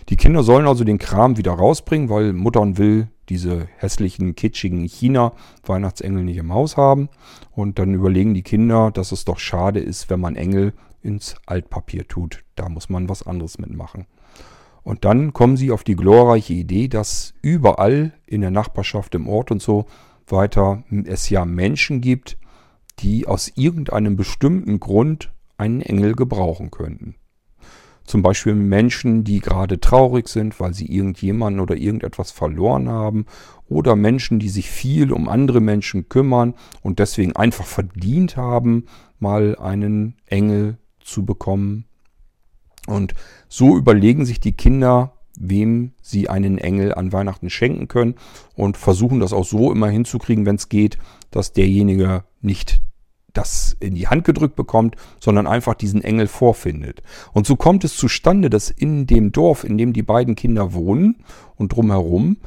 [0.10, 6.24] Die Kinder sollen also den Kram wieder rausbringen, weil Muttern will diese hässlichen, kitschigen China-Weihnachtsengel
[6.24, 7.08] nicht im Haus haben.
[7.52, 10.74] Und dann überlegen die Kinder, dass es doch schade ist, wenn man Engel
[11.06, 12.44] ins Altpapier tut.
[12.56, 14.08] Da muss man was anderes mitmachen.
[14.84, 19.52] Und dann kommen sie auf die glorreiche Idee, dass überall in der Nachbarschaft, im Ort
[19.52, 19.86] und so
[20.28, 22.38] weiter es ja Menschen gibt,
[23.00, 27.16] die aus irgendeinem bestimmten Grund einen Engel gebrauchen könnten.
[28.06, 33.26] Zum Beispiel Menschen, die gerade traurig sind, weil sie irgendjemanden oder irgendetwas verloren haben.
[33.68, 36.54] Oder Menschen, die sich viel um andere Menschen kümmern
[36.84, 38.86] und deswegen einfach verdient haben,
[39.18, 41.86] mal einen Engel zu bekommen.
[42.88, 43.14] Und
[43.48, 48.16] so überlegen sich die Kinder, wem sie einen Engel an Weihnachten schenken können
[48.56, 50.98] und versuchen das auch so immer hinzukriegen, wenn es geht,
[51.32, 52.82] dass derjenige nicht
[53.34, 57.02] das in die Hand gedrückt bekommt, sondern einfach diesen Engel vorfindet.
[57.34, 61.18] Und so kommt es zustande, dass in dem Dorf, in dem die beiden Kinder wohnen
[61.56, 62.38] und drumherum,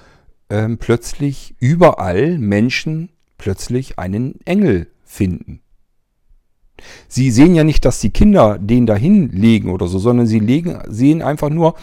[0.50, 5.60] ähm, plötzlich überall Menschen plötzlich einen Engel finden.
[7.08, 10.78] Sie sehen ja nicht, dass die Kinder den dahin legen oder so, sondern sie legen,
[10.88, 11.74] sehen einfach nur,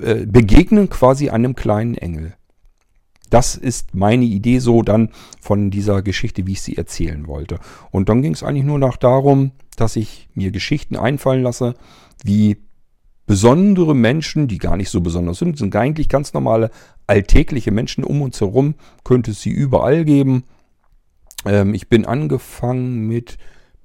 [0.00, 2.34] äh, begegnen quasi einem kleinen Engel.
[3.30, 7.58] Das ist meine Idee so dann von dieser Geschichte, wie ich sie erzählen wollte.
[7.90, 11.74] Und dann ging es eigentlich nur noch darum, dass ich mir Geschichten einfallen lasse,
[12.24, 12.56] wie
[13.26, 16.70] besondere Menschen, die gar nicht so besonders sind, sind eigentlich ganz normale
[17.06, 18.74] alltägliche Menschen um uns herum,
[19.04, 20.44] könnte es sie überall geben.
[21.44, 23.36] Ähm, ich bin angefangen mit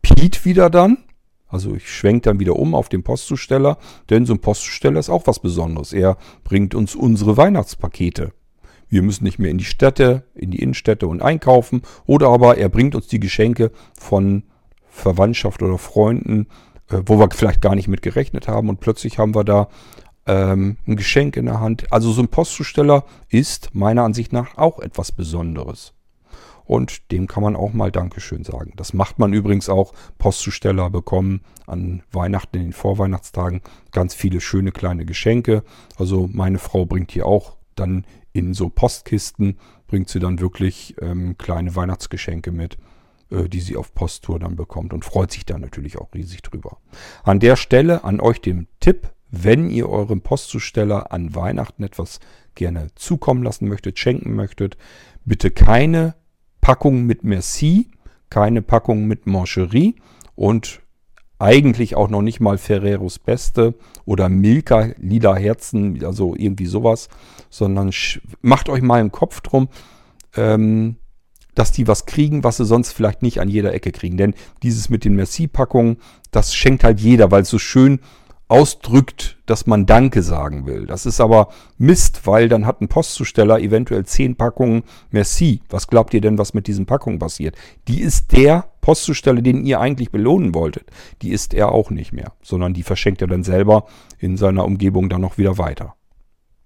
[0.03, 0.99] Pete wieder dann.
[1.47, 3.77] Also ich schwenke dann wieder um auf den Postzusteller,
[4.09, 5.93] denn so ein Postzusteller ist auch was Besonderes.
[5.93, 8.31] Er bringt uns unsere Weihnachtspakete.
[8.89, 11.81] Wir müssen nicht mehr in die Städte, in die Innenstädte und einkaufen.
[12.05, 14.43] Oder aber er bringt uns die Geschenke von
[14.87, 16.47] Verwandtschaft oder Freunden,
[16.89, 18.69] äh, wo wir vielleicht gar nicht mit gerechnet haben.
[18.69, 19.67] Und plötzlich haben wir da
[20.25, 21.91] ähm, ein Geschenk in der Hand.
[21.91, 25.93] Also so ein Postzusteller ist meiner Ansicht nach auch etwas Besonderes.
[26.65, 28.73] Und dem kann man auch mal Dankeschön sagen.
[28.75, 29.93] Das macht man übrigens auch.
[30.17, 33.61] Postzusteller bekommen an Weihnachten, in den Vorweihnachtstagen
[33.91, 35.63] ganz viele schöne kleine Geschenke.
[35.97, 39.57] Also meine Frau bringt hier auch dann in so Postkisten,
[39.87, 42.77] bringt sie dann wirklich ähm, kleine Weihnachtsgeschenke mit,
[43.29, 46.77] äh, die sie auf Posttour dann bekommt und freut sich dann natürlich auch riesig drüber.
[47.23, 52.19] An der Stelle an euch den Tipp, wenn ihr eurem Postzusteller an Weihnachten etwas
[52.55, 54.77] gerne zukommen lassen möchtet, schenken möchtet,
[55.25, 56.15] bitte keine
[56.63, 57.89] Packung mit Merci,
[58.29, 59.95] keine Packung mit Mancherie
[60.33, 60.79] und
[61.39, 63.73] eigentlich auch noch nicht mal Ferreros Beste
[64.05, 67.09] oder Milka Lila Herzen, also irgendwie sowas,
[67.49, 67.91] sondern
[68.41, 69.67] macht euch mal einen Kopf drum,
[70.37, 70.95] ähm,
[71.53, 74.15] dass die was kriegen, was sie sonst vielleicht nicht an jeder Ecke kriegen.
[74.15, 74.33] Denn
[74.63, 75.97] dieses mit den Merci-Packungen,
[76.31, 77.99] das schenkt halt jeder, weil es so schön
[78.53, 80.85] ausdrückt, dass man Danke sagen will.
[80.85, 81.47] Das ist aber
[81.79, 85.61] Mist, weil dann hat ein Postzusteller eventuell zehn Packungen Merci.
[85.69, 87.55] Was glaubt ihr denn, was mit diesen Packungen passiert?
[87.87, 90.91] Die ist der Postzusteller, den ihr eigentlich belohnen wolltet.
[91.23, 93.87] Die ist er auch nicht mehr, sondern die verschenkt er dann selber
[94.19, 95.95] in seiner Umgebung dann noch wieder weiter.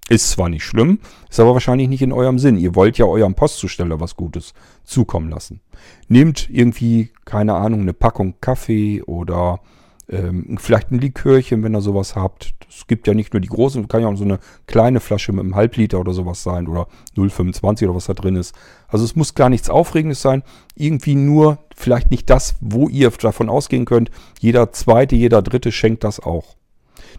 [0.09, 2.57] Ist zwar nicht schlimm, ist aber wahrscheinlich nicht in eurem Sinn.
[2.57, 5.61] Ihr wollt ja eurem Postzusteller was Gutes zukommen lassen.
[6.09, 9.61] Nehmt irgendwie, keine Ahnung, eine Packung Kaffee oder
[10.09, 12.53] ähm, vielleicht ein Likörchen, wenn ihr sowas habt.
[12.69, 15.43] Es gibt ja nicht nur die großen, kann ja auch so eine kleine Flasche mit
[15.43, 18.55] einem Halbliter oder sowas sein oder 0,25 oder was da drin ist.
[18.87, 20.43] Also es muss gar nichts Aufregendes sein.
[20.75, 24.11] Irgendwie nur vielleicht nicht das, wo ihr davon ausgehen könnt.
[24.39, 26.55] Jeder zweite, jeder dritte schenkt das auch.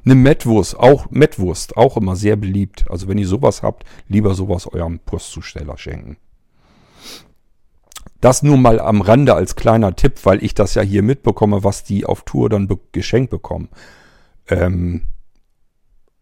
[0.05, 2.85] Eine Mettwurst, auch Mettwurst, auch immer sehr beliebt.
[2.91, 6.17] Also wenn ihr sowas habt, lieber sowas eurem Postzusteller schenken.
[8.21, 11.85] Das nur mal am Rande als kleiner Tipp, weil ich das ja hier mitbekomme, was
[11.85, 13.69] die auf Tour dann be geschenkt bekommen.
[14.49, 15.03] Ähm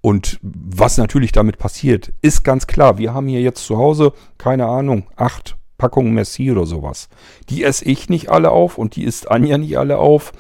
[0.03, 2.97] und was natürlich damit passiert, ist ganz klar.
[2.97, 7.09] Wir haben hier jetzt zu Hause, keine Ahnung, acht Packungen Merci oder sowas.
[7.49, 10.33] Die esse ich nicht alle auf und die isst Anja nicht alle auf.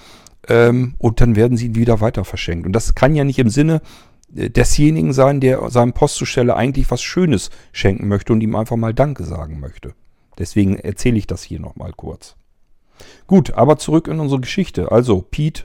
[0.49, 2.67] Ähm, und dann werden sie wieder weiter verschenkt.
[2.67, 3.83] Und das kann ja nicht im Sinne
[4.35, 8.95] äh, desjenigen sein, der seinem Postzusteller eigentlich was Schönes schenken möchte und ihm einfach mal
[8.95, 9.95] Danke sagen möchte.
[10.39, 12.37] Deswegen erzähle ich das hier nochmal kurz.
[13.26, 14.91] Gut, aber zurück in unsere Geschichte.
[14.91, 15.64] Also, Pete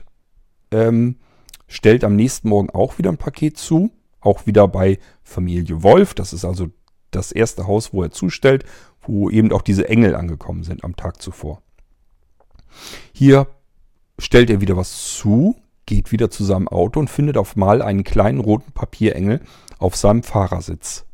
[0.70, 1.16] ähm,
[1.66, 3.90] stellt am nächsten Morgen auch wieder ein Paket zu.
[4.20, 6.14] Auch wieder bei Familie Wolf.
[6.14, 6.68] Das ist also
[7.10, 8.64] das erste Haus, wo er zustellt,
[9.02, 11.62] wo eben auch diese Engel angekommen sind am Tag zuvor.
[13.12, 13.48] Hier
[14.18, 15.56] stellt er wieder was zu,
[15.86, 19.40] geht wieder zu seinem Auto und findet auf mal einen kleinen roten Papierengel
[19.78, 21.04] auf seinem Fahrersitz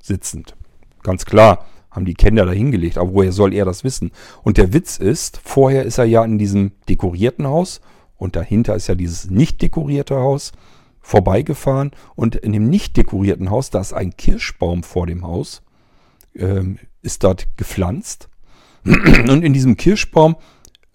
[0.00, 0.56] sitzend.
[1.02, 4.10] Ganz klar, haben die Kinder da hingelegt, aber woher soll er das wissen?
[4.42, 7.80] Und der Witz ist, vorher ist er ja in diesem dekorierten Haus
[8.16, 10.52] und dahinter ist ja dieses nicht dekorierte Haus
[11.00, 15.62] vorbeigefahren und in dem nicht dekorierten Haus, da ist ein Kirschbaum vor dem Haus,
[16.34, 18.28] ähm, ist dort gepflanzt
[18.84, 20.36] und in diesem Kirschbaum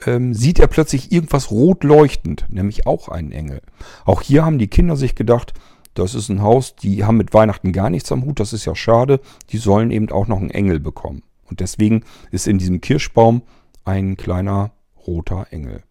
[0.06, 3.62] ähm, sieht er plötzlich irgendwas rot leuchtend, nämlich auch einen Engel.
[4.06, 5.54] Auch hier haben die Kinder sich gedacht,
[5.98, 8.76] das ist ein Haus, die haben mit Weihnachten gar nichts am Hut, das ist ja
[8.76, 9.20] schade,
[9.50, 11.24] die sollen eben auch noch einen Engel bekommen.
[11.46, 13.42] Und deswegen ist in diesem Kirschbaum
[13.86, 14.72] ein kleiner
[15.08, 15.84] roter Engel.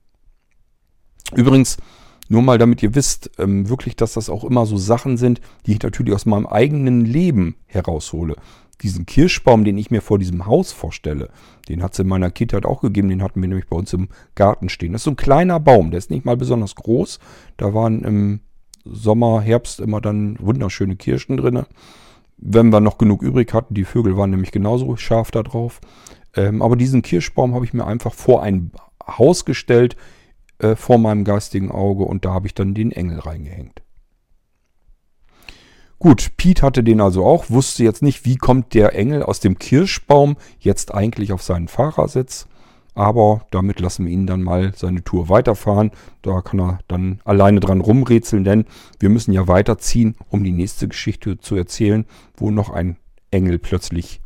[1.34, 1.78] Übrigens,
[2.28, 5.72] nur mal damit ihr wisst, ähm, wirklich, dass das auch immer so Sachen sind, die
[5.72, 8.36] ich natürlich aus meinem eigenen Leben heraushole
[8.82, 11.30] diesen Kirschbaum, den ich mir vor diesem Haus vorstelle,
[11.68, 14.08] den hat es in meiner Kindheit auch gegeben, den hatten wir nämlich bei uns im
[14.34, 14.92] Garten stehen.
[14.92, 17.18] Das ist so ein kleiner Baum, der ist nicht mal besonders groß.
[17.56, 18.40] Da waren im
[18.90, 21.64] Sommer, Herbst immer dann wunderschöne Kirschen drin.
[22.38, 25.80] Wenn wir noch genug übrig hatten, die Vögel waren nämlich genauso scharf da drauf.
[26.34, 28.70] Ähm, aber diesen Kirschbaum habe ich mir einfach vor ein
[29.06, 29.96] Haus gestellt,
[30.58, 33.82] äh, vor meinem geistigen Auge und da habe ich dann den Engel reingehängt.
[35.98, 39.58] Gut, Pete hatte den also auch, wusste jetzt nicht, wie kommt der Engel aus dem
[39.58, 42.46] Kirschbaum jetzt eigentlich auf seinen Fahrersitz.
[42.96, 45.90] Aber damit lassen wir ihn dann mal seine Tour weiterfahren.
[46.22, 48.64] Da kann er dann alleine dran rumrätseln, denn
[48.98, 52.06] wir müssen ja weiterziehen, um die nächste Geschichte zu erzählen,
[52.38, 52.96] wo noch ein
[53.30, 54.22] Engel plötzlich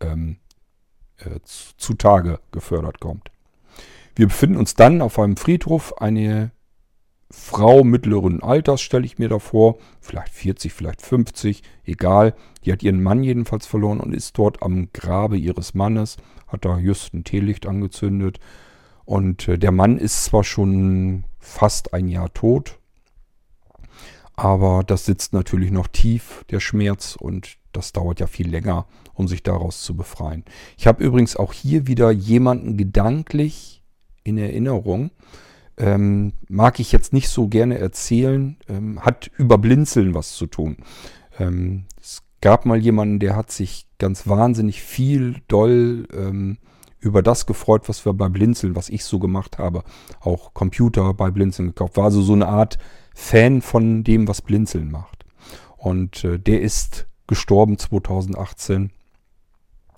[0.00, 0.38] ähm,
[1.18, 3.30] äh, zutage gefördert kommt.
[4.16, 5.92] Wir befinden uns dann auf einem Friedhof.
[5.98, 6.50] Eine
[7.30, 9.76] Frau mittleren Alters, stelle ich mir da vor.
[10.00, 12.34] Vielleicht 40, vielleicht 50, egal.
[12.64, 16.16] Die hat ihren Mann jedenfalls verloren und ist dort am Grabe ihres Mannes,
[16.54, 18.40] hat da just ein Teelicht angezündet.
[19.04, 22.78] Und äh, der Mann ist zwar schon fast ein Jahr tot,
[24.36, 29.28] aber das sitzt natürlich noch tief, der Schmerz, und das dauert ja viel länger, um
[29.28, 30.44] sich daraus zu befreien.
[30.76, 33.82] Ich habe übrigens auch hier wieder jemanden gedanklich
[34.24, 35.10] in Erinnerung,
[35.76, 40.78] ähm, mag ich jetzt nicht so gerne erzählen, ähm, hat über Blinzeln was zu tun.
[41.38, 46.58] Ähm, es gab mal jemanden, der hat sich ganz wahnsinnig viel doll ähm,
[47.00, 49.82] über das gefreut, was wir bei Blinzeln, was ich so gemacht habe,
[50.20, 51.96] auch Computer bei Blinzeln gekauft.
[51.96, 52.76] War also so eine Art
[53.14, 55.24] Fan von dem, was Blinzeln macht.
[55.78, 58.90] Und äh, der ist gestorben 2018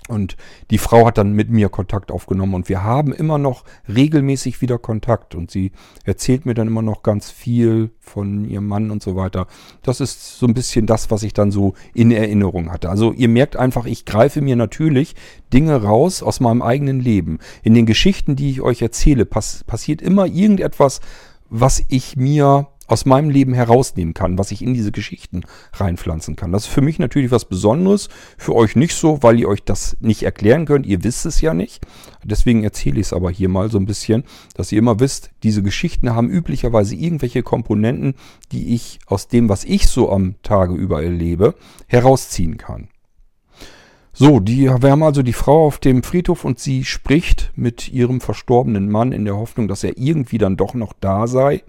[0.08, 0.36] und
[0.70, 4.78] die Frau hat dann mit mir Kontakt aufgenommen und wir haben immer noch regelmäßig wieder
[4.78, 5.72] Kontakt und sie
[6.04, 9.46] erzählt mir dann immer noch ganz viel von ihrem Mann und so weiter.
[9.82, 12.88] Das ist so ein bisschen das, was ich dann so in Erinnerung hatte.
[12.88, 15.16] Also ihr merkt einfach, ich greife mir natürlich
[15.52, 17.38] Dinge raus aus meinem eigenen Leben.
[17.62, 21.00] In den Geschichten, die ich euch erzähle, pass passiert immer irgendetwas,
[21.48, 26.52] was ich mir aus meinem Leben herausnehmen kann, was ich in diese Geschichten reinpflanzen kann.
[26.52, 28.08] Das ist für mich natürlich was Besonderes,
[28.38, 30.86] für euch nicht so, weil ihr euch das nicht erklären könnt.
[30.86, 31.84] Ihr wisst es ja nicht.
[32.24, 34.24] Deswegen erzähle ich es aber hier mal so ein bisschen,
[34.54, 38.14] dass ihr immer wisst, diese Geschichten haben üblicherweise irgendwelche Komponenten,
[38.52, 41.54] die ich aus dem, was ich so am Tage über erlebe,
[41.86, 42.88] herausziehen kann.
[44.18, 48.22] So, die, wir haben also die Frau auf dem Friedhof und sie spricht mit ihrem
[48.22, 51.62] verstorbenen Mann in der Hoffnung, dass er irgendwie dann doch noch da sei.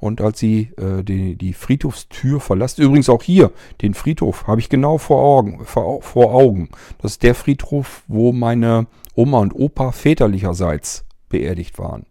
[0.00, 4.70] Und als sie äh, die, die Friedhofstür verlässt, übrigens auch hier, den Friedhof habe ich
[4.70, 6.70] genau vor Augen, vor, vor Augen.
[6.98, 12.06] Das ist der Friedhof, wo meine Oma und Opa väterlicherseits beerdigt waren.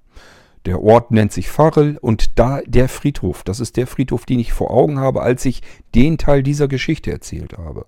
[0.65, 4.53] Der Ort nennt sich Farrel und da der Friedhof, das ist der Friedhof, den ich
[4.53, 5.61] vor Augen habe, als ich
[5.95, 7.85] den Teil dieser Geschichte erzählt habe.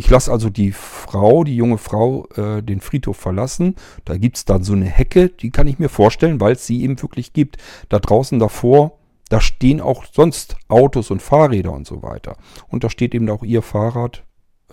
[0.00, 3.74] Ich lasse also die Frau, die junge Frau, äh, den Friedhof verlassen.
[4.06, 6.82] Da gibt es dann so eine Hecke, die kann ich mir vorstellen, weil es sie
[6.84, 7.58] eben wirklich gibt.
[7.90, 8.96] Da draußen davor,
[9.28, 12.38] da stehen auch sonst Autos und Fahrräder und so weiter.
[12.68, 14.24] Und da steht eben auch ihr Fahrrad.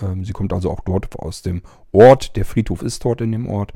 [0.02, 1.62] Ähm, sie kommt also auch dort aus dem
[1.92, 2.38] Ort.
[2.38, 3.74] Der Friedhof ist dort in dem Ort.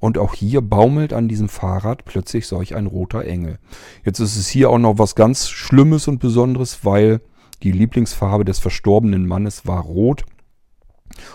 [0.00, 3.58] Und auch hier baumelt an diesem Fahrrad plötzlich solch ein roter Engel.
[4.04, 7.22] Jetzt ist es hier auch noch was ganz Schlimmes und Besonderes, weil
[7.62, 10.26] die Lieblingsfarbe des verstorbenen Mannes war rot.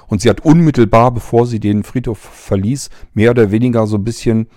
[0.07, 4.47] Und sie hat unmittelbar, bevor sie den Friedhof verließ, mehr oder weniger so ein bisschen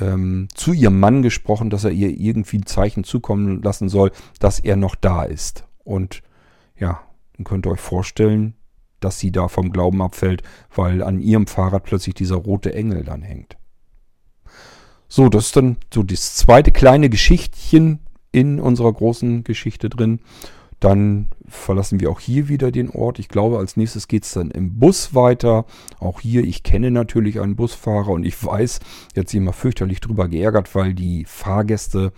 [0.00, 4.60] ähm, zu ihrem Mann gesprochen, dass er ihr irgendwie ein Zeichen zukommen lassen soll, dass
[4.60, 5.64] er noch da ist.
[5.84, 6.22] Und
[6.78, 7.00] ja,
[7.36, 8.54] dann könnt ihr euch vorstellen,
[9.00, 10.42] dass sie da vom Glauben abfällt,
[10.74, 13.56] weil an ihrem Fahrrad plötzlich dieser rote Engel dann hängt.
[15.08, 17.98] So, das ist dann so das zweite kleine Geschichtchen
[18.30, 20.20] in unserer großen Geschichte drin.
[20.80, 23.18] Dann verlassen wir auch hier wieder den Ort.
[23.18, 25.64] Ich glaube, als nächstes geht es dann im Bus weiter.
[26.00, 28.80] Auch hier, ich kenne natürlich einen Busfahrer und ich weiß,
[29.14, 32.12] jetzt sich immer fürchterlich drüber geärgert, weil die Fahrgäste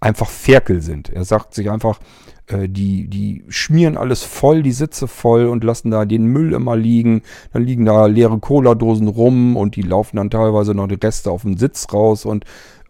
[0.00, 1.08] einfach Ferkel sind.
[1.08, 1.98] Er sagt sich einfach,
[2.46, 6.76] äh, die, die schmieren alles voll, die Sitze voll und lassen da den Müll immer
[6.76, 7.22] liegen.
[7.52, 11.42] Dann liegen da leere Cola-Dosen rum und die laufen dann teilweise noch die Reste auf
[11.42, 12.44] den Sitz raus und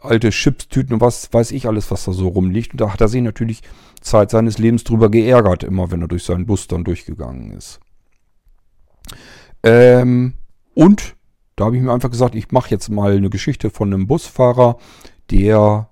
[0.07, 2.73] alte Chipstüten und was weiß ich alles, was da so rumliegt.
[2.73, 3.63] Und da hat er sich natürlich
[4.01, 7.81] Zeit seines Lebens drüber geärgert, immer wenn er durch seinen Bus dann durchgegangen ist.
[9.63, 10.35] Ähm,
[10.75, 11.17] und
[11.57, 14.79] da habe ich mir einfach gesagt, ich mache jetzt mal eine Geschichte von einem Busfahrer,
[15.31, 15.89] der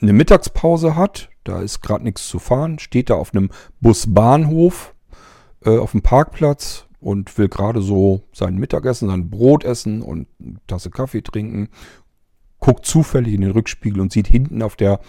[0.00, 1.30] eine Mittagspause hat.
[1.44, 4.94] Da ist gerade nichts zu fahren, steht da auf einem Busbahnhof
[5.64, 10.56] äh, auf dem Parkplatz und will gerade so sein Mittagessen, sein Brot essen und eine
[10.66, 11.68] Tasse Kaffee trinken.
[12.60, 15.00] Guckt zufällig in den Rückspiegel und sieht hinten auf der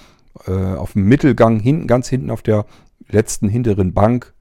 [0.45, 2.66] äh, auf dem Mittelgang, hinten, ganz hinten auf der
[3.08, 4.34] letzten hinteren Bank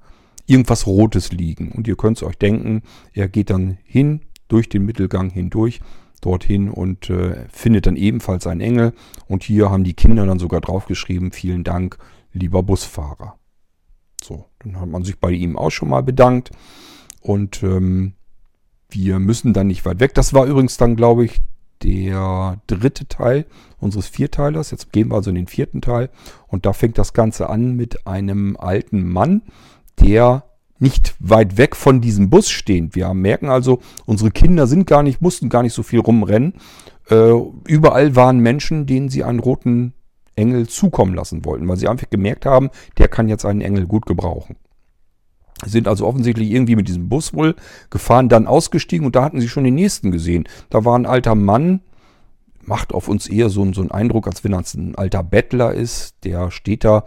[0.46, 1.72] irgendwas Rotes liegen.
[1.72, 2.82] Und ihr könnt es euch denken,
[3.12, 5.80] er geht dann hin, durch den Mittelgang hindurch,
[6.22, 8.92] dorthin und äh, findet dann ebenfalls einen Engel.
[9.26, 11.98] Und hier haben die Kinder dann sogar draufgeschrieben, vielen Dank,
[12.32, 13.36] lieber Busfahrer.
[14.22, 16.50] So, dann hat man sich bei ihm auch schon mal bedankt.
[17.20, 18.14] Und ähm,
[18.88, 20.14] wir müssen dann nicht weit weg.
[20.14, 21.42] Das war übrigens dann, glaube ich,
[21.82, 23.46] der dritte Teil
[23.78, 24.70] unseres Vierteilers.
[24.70, 26.10] Jetzt gehen wir also in den vierten Teil.
[26.46, 29.42] Und da fängt das Ganze an mit einem alten Mann,
[30.00, 30.44] der
[30.78, 32.94] nicht weit weg von diesem Bus steht.
[32.94, 36.54] Wir merken also, unsere Kinder sind gar nicht, mussten gar nicht so viel rumrennen.
[37.10, 37.32] Äh,
[37.66, 39.94] überall waren Menschen, denen sie einen roten
[40.36, 44.06] Engel zukommen lassen wollten, weil sie einfach gemerkt haben, der kann jetzt einen Engel gut
[44.06, 44.56] gebrauchen
[45.64, 47.56] sind also offensichtlich irgendwie mit diesem Bus wohl
[47.90, 50.44] gefahren, dann ausgestiegen und da hatten sie schon den nächsten gesehen.
[50.70, 51.80] Da war ein alter Mann,
[52.62, 56.14] macht auf uns eher so, so einen Eindruck, als wenn er ein alter Bettler ist.
[56.24, 57.04] Der steht da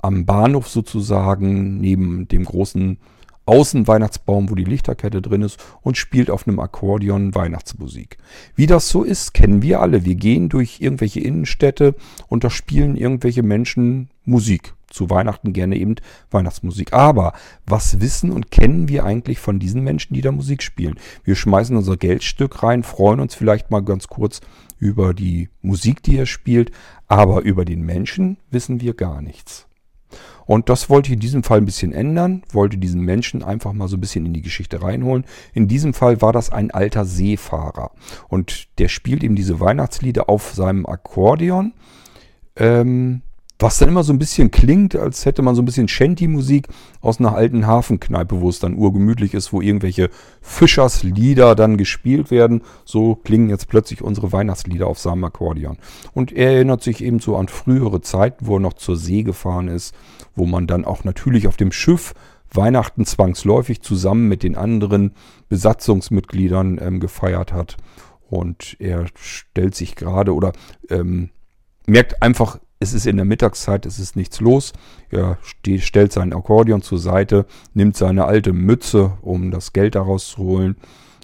[0.00, 2.98] am Bahnhof sozusagen neben dem großen
[3.46, 8.18] Außenweihnachtsbaum, wo die Lichterkette drin ist und spielt auf einem Akkordeon Weihnachtsmusik.
[8.54, 10.04] Wie das so ist, kennen wir alle.
[10.04, 11.94] Wir gehen durch irgendwelche Innenstädte
[12.28, 15.96] und da spielen irgendwelche Menschen Musik zu Weihnachten gerne eben
[16.30, 16.92] Weihnachtsmusik.
[16.92, 17.32] Aber
[17.66, 20.98] was wissen und kennen wir eigentlich von diesen Menschen, die da Musik spielen?
[21.24, 24.40] Wir schmeißen unser Geldstück rein, freuen uns vielleicht mal ganz kurz
[24.78, 26.70] über die Musik, die er spielt,
[27.06, 29.68] aber über den Menschen wissen wir gar nichts.
[30.46, 33.86] Und das wollte ich in diesem Fall ein bisschen ändern, wollte diesen Menschen einfach mal
[33.86, 35.26] so ein bisschen in die Geschichte reinholen.
[35.52, 37.90] In diesem Fall war das ein alter Seefahrer
[38.28, 41.74] und der spielt eben diese Weihnachtslieder auf seinem Akkordeon.
[42.56, 43.20] Ähm,
[43.58, 46.68] was dann immer so ein bisschen klingt, als hätte man so ein bisschen Shanty-Musik
[47.00, 52.62] aus einer alten Hafenkneipe, wo es dann urgemütlich ist, wo irgendwelche Fischerslieder dann gespielt werden.
[52.84, 55.78] So klingen jetzt plötzlich unsere Weihnachtslieder auf seinem Akkordeon.
[56.14, 59.66] Und er erinnert sich eben so an frühere Zeiten, wo er noch zur See gefahren
[59.66, 59.92] ist,
[60.36, 62.14] wo man dann auch natürlich auf dem Schiff
[62.52, 65.12] Weihnachten zwangsläufig zusammen mit den anderen
[65.48, 67.76] Besatzungsmitgliedern ähm, gefeiert hat.
[68.30, 70.52] Und er stellt sich gerade oder
[70.90, 71.30] ähm,
[71.86, 74.72] merkt einfach es ist in der Mittagszeit, es ist nichts los.
[75.10, 80.38] Er stellt sein Akkordeon zur Seite, nimmt seine alte Mütze, um das Geld daraus zu
[80.38, 80.76] holen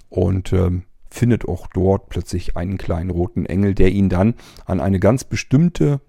[0.09, 4.35] und ähm, findet auch dort plötzlich einen kleinen roten Engel, der ihn dann
[4.65, 6.01] an eine ganz bestimmte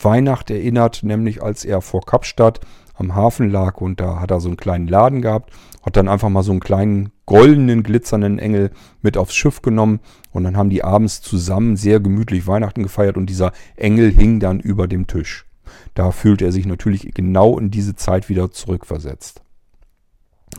[0.00, 2.60] Weihnacht erinnert, nämlich als er vor Kapstadt
[2.94, 6.28] am Hafen lag und da hat er so einen kleinen Laden gehabt, hat dann einfach
[6.28, 8.70] mal so einen kleinen goldenen, glitzernden Engel
[9.00, 13.26] mit aufs Schiff genommen und dann haben die abends zusammen sehr gemütlich Weihnachten gefeiert und
[13.26, 15.46] dieser Engel hing dann über dem Tisch.
[15.94, 19.42] Da fühlte er sich natürlich genau in diese Zeit wieder zurückversetzt.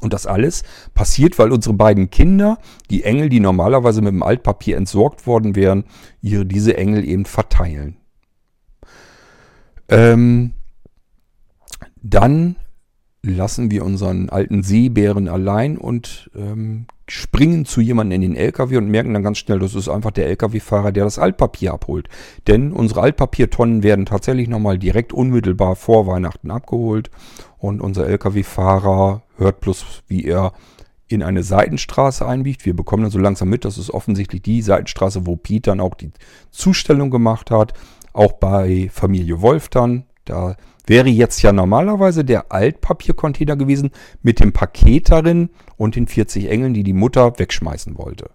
[0.02, 0.64] Und das alles
[0.94, 2.58] passiert, weil unsere beiden Kinder,
[2.90, 5.86] die Engel, die normalerweise mit dem Altpapier entsorgt worden wären,
[6.22, 7.98] ihre, diese Engel eben verteilen.
[9.90, 10.54] Ähm,
[12.04, 12.58] dann
[13.26, 18.89] lassen wir unseren alten Seebären allein und ähm, springen zu jemandem in den LKW und
[18.89, 22.10] merken dann ganz schnell, das ist einfach der LKW-Fahrer, der das Altpapier abholt.
[22.47, 27.10] Denn unsere Altpapiertonnen werden tatsächlich nochmal direkt unmittelbar vor Weihnachten abgeholt
[27.58, 30.51] und unser LKW-Fahrer hört bloß, wie er
[31.08, 32.66] in eine Seitenstraße einbiegt.
[32.66, 35.93] Wir bekommen dann so langsam mit, das ist offensichtlich die Seitenstraße, wo Pete dann auch
[35.93, 36.12] die
[36.51, 37.74] Zustellung gemacht hat.
[38.12, 40.06] Auch bei Familie Wolf dann.
[40.26, 40.56] Da
[40.86, 46.74] wäre jetzt ja normalerweise der Altpapiercontainer gewesen mit dem Paket darin und den 40 Engeln,
[46.74, 48.32] die die Mutter wegschmeißen wollte.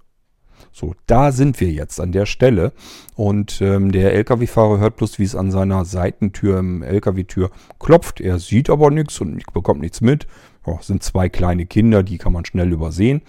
[0.72, 2.72] So, da sind wir jetzt an der Stelle.
[3.16, 8.20] Und ähm, der Lkw-Fahrer hört bloß, wie es an seiner Seitentür im Lkw-Tür klopft.
[8.20, 10.26] Er sieht aber nichts und bekommt nichts mit.
[10.64, 13.22] Oh, sind zwei kleine Kinder, die kann man schnell übersehen.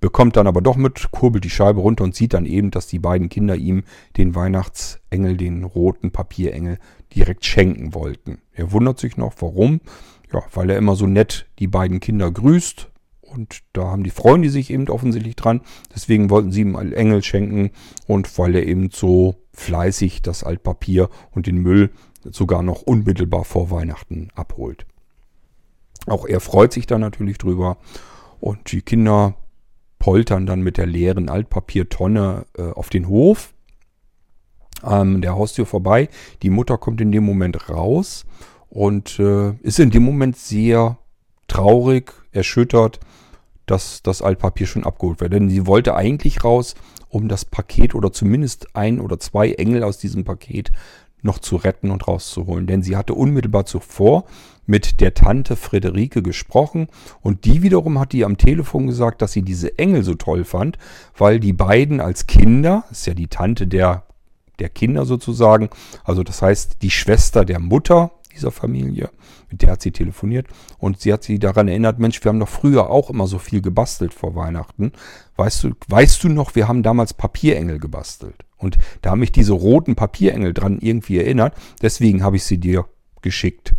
[0.00, 2.98] Bekommt dann aber doch mit, kurbelt die Scheibe runter und sieht dann eben, dass die
[2.98, 3.84] beiden Kinder ihm
[4.16, 6.78] den Weihnachtsengel, den roten Papierengel,
[7.14, 8.38] direkt schenken wollten.
[8.52, 9.80] Er wundert sich noch, warum.
[10.32, 12.90] Ja, weil er immer so nett die beiden Kinder grüßt.
[13.20, 15.60] Und da haben die Freunde sich eben offensichtlich dran.
[15.94, 17.70] Deswegen wollten sie ihm einen Engel schenken.
[18.06, 21.90] Und weil er eben so fleißig das Altpapier und den Müll
[22.24, 24.86] sogar noch unmittelbar vor Weihnachten abholt.
[26.06, 27.76] Auch er freut sich dann natürlich drüber.
[28.40, 29.34] Und die Kinder
[30.00, 33.54] poltern dann mit der leeren Altpapiertonne äh, auf den Hof
[34.84, 36.08] ähm, der Haustür vorbei.
[36.42, 38.26] Die Mutter kommt in dem Moment raus
[38.68, 40.98] und äh, ist in dem Moment sehr
[41.46, 42.98] traurig, erschüttert,
[43.66, 45.32] dass das Altpapier schon abgeholt wird.
[45.32, 46.74] Denn sie wollte eigentlich raus,
[47.08, 50.72] um das Paket oder zumindest ein oder zwei Engel aus diesem Paket
[51.22, 52.66] noch zu retten und rauszuholen.
[52.66, 54.24] Denn sie hatte unmittelbar zuvor
[54.66, 56.88] mit der Tante Friederike gesprochen
[57.22, 60.78] und die wiederum hat ihr am Telefon gesagt, dass sie diese Engel so toll fand,
[61.16, 64.04] weil die beiden als Kinder, ist ja die Tante der,
[64.58, 65.70] der Kinder sozusagen,
[66.04, 69.10] also das heißt die Schwester der Mutter dieser Familie,
[69.50, 70.46] mit der hat sie telefoniert
[70.78, 73.60] und sie hat sie daran erinnert, Mensch, wir haben doch früher auch immer so viel
[73.60, 74.92] gebastelt vor Weihnachten.
[75.36, 78.44] Weißt du, weißt du noch, wir haben damals Papierengel gebastelt.
[78.56, 82.86] Und da haben mich diese roten Papierengel dran irgendwie erinnert, deswegen habe ich sie dir
[83.22, 83.74] geschickt.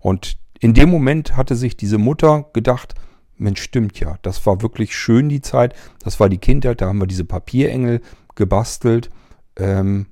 [0.00, 2.94] Und in dem Moment hatte sich diese Mutter gedacht,
[3.36, 6.98] Mensch, stimmt ja, das war wirklich schön die Zeit, das war die Kindheit, da haben
[6.98, 8.00] wir diese Papierengel
[8.34, 9.10] gebastelt.
[9.56, 10.06] Ähm,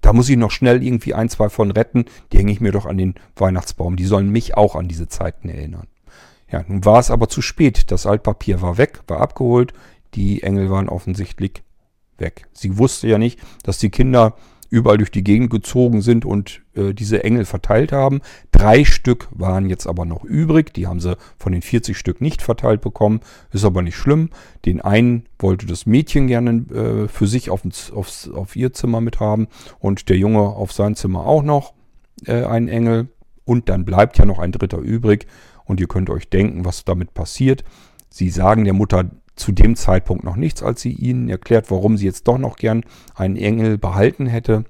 [0.00, 2.86] da muss ich noch schnell irgendwie ein, zwei von retten, die hänge ich mir doch
[2.86, 5.88] an den Weihnachtsbaum, die sollen mich auch an diese Zeiten erinnern.
[6.50, 9.72] Ja, nun war es aber zu spät, das Altpapier war weg, war abgeholt,
[10.14, 11.62] die Engel waren offensichtlich
[12.18, 12.46] weg.
[12.52, 14.36] Sie wusste ja nicht, dass die Kinder
[14.70, 18.20] überall durch die Gegend gezogen sind und äh, diese Engel verteilt haben.
[18.52, 20.72] Drei Stück waren jetzt aber noch übrig.
[20.74, 23.20] Die haben sie von den 40 Stück nicht verteilt bekommen.
[23.52, 24.30] Ist aber nicht schlimm.
[24.64, 27.62] Den einen wollte das Mädchen gerne äh, für sich auf,
[27.94, 29.48] aufs, auf ihr Zimmer mit haben
[29.78, 31.74] und der Junge auf sein Zimmer auch noch
[32.26, 33.08] äh, einen Engel.
[33.44, 35.26] Und dann bleibt ja noch ein dritter übrig.
[35.64, 37.64] Und ihr könnt euch denken, was damit passiert.
[38.08, 42.06] Sie sagen der Mutter, zu dem Zeitpunkt noch nichts, als sie ihnen erklärt, warum sie
[42.06, 42.84] jetzt doch noch gern
[43.14, 44.64] einen Engel behalten hätte.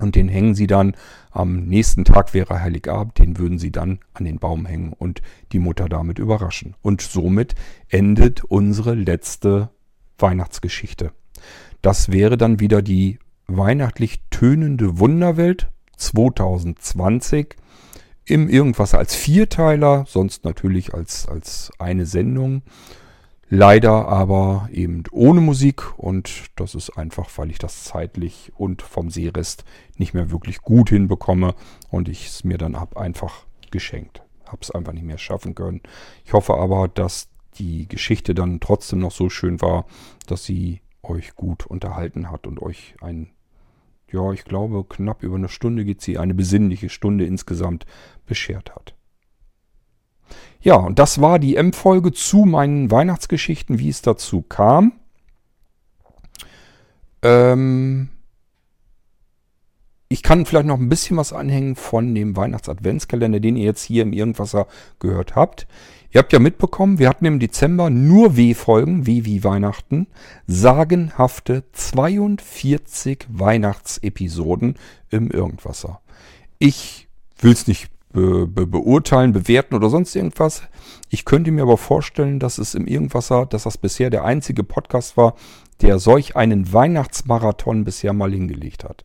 [0.00, 0.96] Und den hängen sie dann
[1.30, 5.22] am nächsten Tag wäre Heiligabend, den würden sie dann an den Baum hängen und
[5.52, 6.74] die Mutter damit überraschen.
[6.82, 7.54] Und somit
[7.88, 9.70] endet unsere letzte
[10.18, 11.12] Weihnachtsgeschichte.
[11.82, 17.56] Das wäre dann wieder die weihnachtlich tönende Wunderwelt 2020
[18.24, 22.62] im Irgendwas als Vierteiler, sonst natürlich als, als eine Sendung.
[23.54, 29.10] Leider aber eben ohne Musik und das ist einfach, weil ich das zeitlich und vom
[29.10, 29.66] Seerest
[29.98, 31.54] nicht mehr wirklich gut hinbekomme
[31.90, 34.22] und ich es mir dann hab einfach geschenkt.
[34.46, 35.82] Habe es einfach nicht mehr schaffen können.
[36.24, 37.28] Ich hoffe aber, dass
[37.58, 39.84] die Geschichte dann trotzdem noch so schön war,
[40.26, 43.32] dass sie euch gut unterhalten hat und euch ein,
[44.10, 47.84] ja, ich glaube, knapp über eine Stunde geht sie, eine besinnliche Stunde insgesamt
[48.24, 48.94] beschert hat.
[50.60, 54.92] Ja, und das war die M-Folge zu meinen Weihnachtsgeschichten, wie es dazu kam.
[57.22, 58.08] Ähm
[60.12, 64.02] ich kann vielleicht noch ein bisschen was anhängen von dem Weihnachts-Adventskalender, den ihr jetzt hier
[64.02, 64.66] im Irgendwasser
[64.98, 65.66] gehört habt.
[66.10, 70.06] Ihr habt ja mitbekommen, wir hatten im Dezember nur W-Folgen, W wie Weihnachten,
[70.46, 74.74] sagenhafte 42 Weihnachtsepisoden
[75.08, 76.02] im Irgendwasser.
[76.58, 77.08] Ich
[77.38, 80.62] will es nicht be be beurteilen, bewerten oder sonst irgendwas.
[81.08, 85.16] Ich könnte mir aber vorstellen, dass es im Irgendwasser, dass das bisher der einzige Podcast
[85.16, 85.34] war,
[85.80, 89.04] der solch einen Weihnachtsmarathon bisher mal hingelegt hat.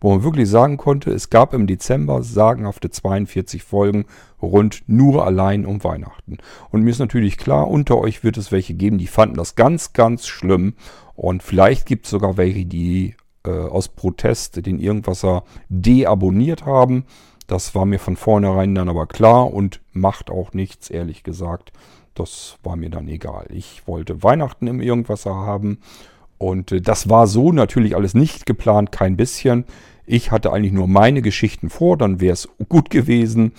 [0.00, 4.06] Wo man wirklich sagen konnte, es gab im Dezember sagenhafte 42 Folgen
[4.40, 6.38] rund nur allein um Weihnachten.
[6.70, 9.92] Und mir ist natürlich klar, unter euch wird es welche geben, die fanden das ganz,
[9.92, 10.74] ganz schlimm.
[11.14, 17.04] Und vielleicht gibt es sogar welche, die äh, aus Protest den Irgendwasser deabonniert haben.
[17.48, 21.72] Das war mir von vornherein dann aber klar und macht auch nichts, ehrlich gesagt.
[22.14, 23.46] Das war mir dann egal.
[23.50, 25.78] Ich wollte Weihnachten im Irgendwasser haben
[26.36, 29.64] und äh, das war so natürlich alles nicht geplant, kein bisschen.
[30.06, 33.52] Ich hatte eigentlich nur meine Geschichten vor, dann wäre es gut gewesen.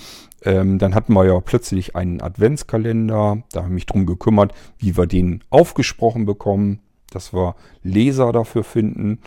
[0.44, 3.44] Ähm, dann hatten wir ja plötzlich einen Adventskalender.
[3.52, 6.80] Da habe ich mich drum gekümmert, wie wir den aufgesprochen bekommen,
[7.12, 9.20] dass wir Leser dafür finden.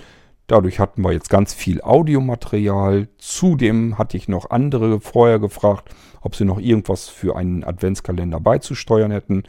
[0.47, 3.09] Dadurch hatten wir jetzt ganz viel Audiomaterial.
[3.19, 9.11] Zudem hatte ich noch andere vorher gefragt, ob sie noch irgendwas für einen Adventskalender beizusteuern
[9.11, 9.45] hätten.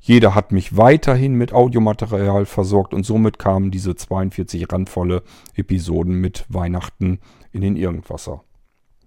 [0.00, 5.22] Jeder hat mich weiterhin mit Audiomaterial versorgt und somit kamen diese 42 randvolle
[5.54, 7.20] Episoden mit Weihnachten
[7.52, 8.44] in den Irgendwasser.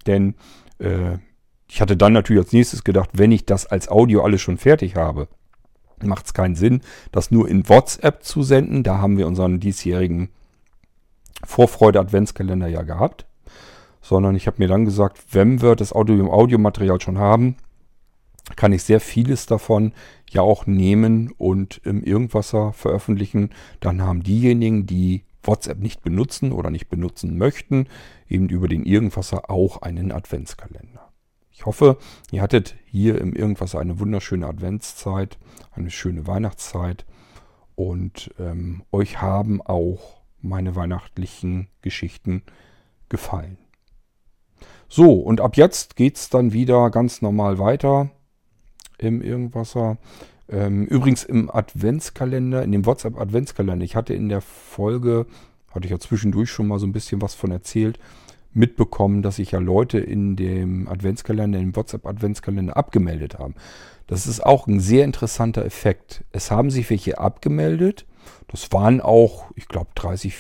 [0.07, 0.33] Denn
[0.79, 1.19] äh,
[1.69, 4.95] ich hatte dann natürlich als nächstes gedacht, wenn ich das als Audio alles schon fertig
[4.95, 5.27] habe,
[6.03, 6.81] macht es keinen Sinn,
[7.11, 8.83] das nur in WhatsApp zu senden.
[8.83, 10.29] Da haben wir unseren diesjährigen
[11.43, 13.25] Vorfreude-Adventskalender ja gehabt.
[14.01, 17.57] Sondern ich habe mir dann gesagt, wenn wir das Audio Audiomaterial schon haben,
[18.55, 19.93] kann ich sehr vieles davon
[20.29, 23.49] ja auch nehmen und im Irgendwasser veröffentlichen.
[23.79, 27.87] Dann haben diejenigen, die WhatsApp nicht benutzen oder nicht benutzen möchten,
[28.29, 31.11] eben über den Irgendwasser auch einen Adventskalender.
[31.51, 31.97] Ich hoffe,
[32.31, 35.37] ihr hattet hier im Irgendwasser eine wunderschöne Adventszeit,
[35.71, 37.05] eine schöne Weihnachtszeit
[37.75, 40.16] und ähm, euch haben auch
[40.47, 42.43] meine weihnachtlichen Geschichten
[43.09, 43.57] gefallen.
[44.89, 48.09] So, und ab jetzt geht es dann wieder ganz normal weiter
[48.97, 49.97] im Irgendwasser.
[50.49, 55.25] Ähm, übrigens im Adventskalender, in dem WhatsApp-Adventskalender, ich hatte in der Folge,
[55.71, 57.99] hatte ich ja zwischendurch schon mal so ein bisschen was von erzählt,
[58.53, 63.55] mitbekommen, dass sich ja Leute in dem Adventskalender, im WhatsApp-Adventskalender abgemeldet haben.
[64.07, 66.23] Das ist auch ein sehr interessanter Effekt.
[66.31, 68.05] Es haben sich welche abgemeldet.
[68.47, 70.35] Das waren auch, ich glaube, 30,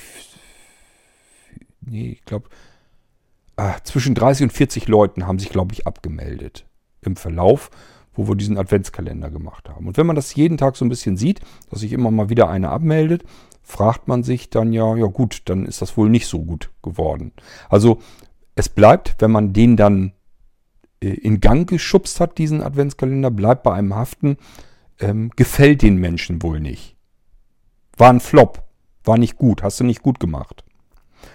[1.81, 2.49] nee, ich glaube,
[3.55, 6.65] ah, zwischen 30 und 40 Leuten haben sich, glaube ich, abgemeldet
[7.01, 7.69] im Verlauf
[8.17, 9.87] wo wir diesen Adventskalender gemacht haben.
[9.87, 12.49] Und wenn man das jeden Tag so ein bisschen sieht, dass sich immer mal wieder
[12.49, 13.23] einer abmeldet,
[13.61, 17.31] fragt man sich dann ja, ja gut, dann ist das wohl nicht so gut geworden.
[17.69, 17.99] Also
[18.55, 20.13] es bleibt, wenn man den dann
[21.01, 24.37] äh, in Gang geschubst hat, diesen Adventskalender, bleibt bei einem haften,
[24.99, 26.96] ähm, gefällt den Menschen wohl nicht.
[27.97, 28.63] War ein Flop,
[29.03, 30.63] war nicht gut, hast du nicht gut gemacht.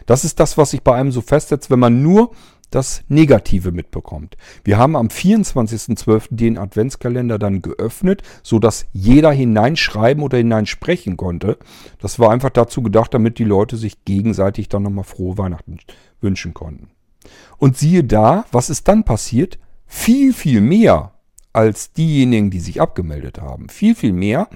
[0.07, 2.31] Das ist das, was sich bei einem so festsetzt, wenn man nur
[2.71, 4.37] das Negative mitbekommt.
[4.65, 6.29] Wir haben am 24.12.
[6.31, 11.59] den Adventskalender dann geöffnet, sodass jeder hineinschreiben oder hineinsprechen konnte.
[11.99, 15.79] Das war einfach dazu gedacht, damit die Leute sich gegenseitig dann nochmal frohe Weihnachten
[16.21, 16.91] wünschen konnten.
[17.59, 19.59] Und siehe da, was ist dann passiert?
[19.87, 21.13] Viel, viel mehr
[21.53, 23.69] als diejenigen, die sich abgemeldet haben.
[23.69, 24.49] Viel, viel mehr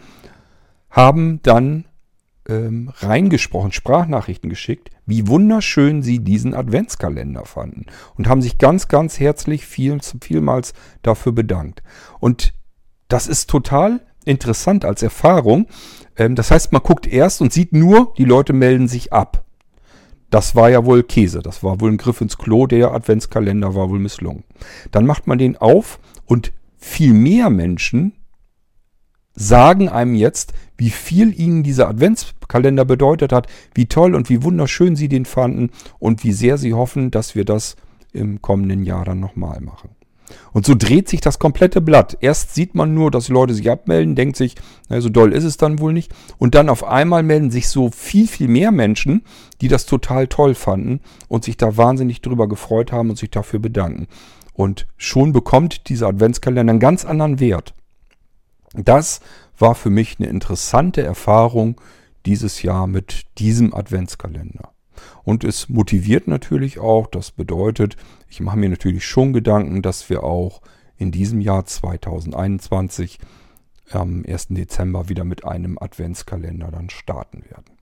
[0.90, 1.84] haben dann
[2.48, 7.86] ähm, reingesprochen, Sprachnachrichten geschickt, wie wunderschön sie diesen Adventskalender fanden
[8.16, 10.72] und haben sich ganz, ganz herzlich viel, vielmals
[11.02, 11.82] dafür bedankt.
[12.20, 12.54] Und
[13.08, 15.66] das ist total interessant als Erfahrung.
[16.16, 19.44] Ähm, das heißt, man guckt erst und sieht nur, die Leute melden sich ab.
[20.30, 23.90] Das war ja wohl Käse, das war wohl ein Griff ins Klo, der Adventskalender war
[23.90, 24.42] wohl misslungen.
[24.90, 28.12] Dann macht man den auf und viel mehr Menschen
[29.36, 34.96] sagen einem jetzt, wie viel ihnen dieser Adventskalender bedeutet hat, wie toll und wie wunderschön
[34.96, 37.76] sie den fanden und wie sehr sie hoffen, dass wir das
[38.12, 39.90] im kommenden Jahr dann nochmal machen.
[40.52, 42.16] Und so dreht sich das komplette Blatt.
[42.20, 44.56] Erst sieht man nur, dass die Leute sich abmelden, denkt sich,
[44.88, 46.12] na, so doll ist es dann wohl nicht.
[46.38, 49.22] Und dann auf einmal melden sich so viel, viel mehr Menschen,
[49.60, 53.60] die das total toll fanden und sich da wahnsinnig drüber gefreut haben und sich dafür
[53.60, 54.08] bedanken.
[54.52, 57.74] Und schon bekommt dieser Adventskalender einen ganz anderen Wert.
[58.84, 59.20] Das
[59.58, 61.80] war für mich eine interessante Erfahrung
[62.26, 64.72] dieses Jahr mit diesem Adventskalender.
[65.24, 67.96] Und es motiviert natürlich auch, das bedeutet,
[68.28, 70.62] ich mache mir natürlich schon Gedanken, dass wir auch
[70.96, 73.18] in diesem Jahr 2021
[73.90, 74.48] am 1.
[74.48, 77.76] Dezember wieder mit einem Adventskalender dann starten werden.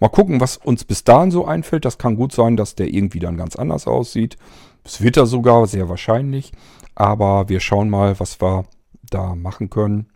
[0.00, 1.84] Mal gucken, was uns bis dahin so einfällt.
[1.84, 4.36] Das kann gut sein, dass der irgendwie dann ganz anders aussieht.
[4.84, 6.52] Es wird er sogar, sehr wahrscheinlich.
[6.94, 8.64] Aber wir schauen mal, was wir
[9.10, 10.06] da machen können.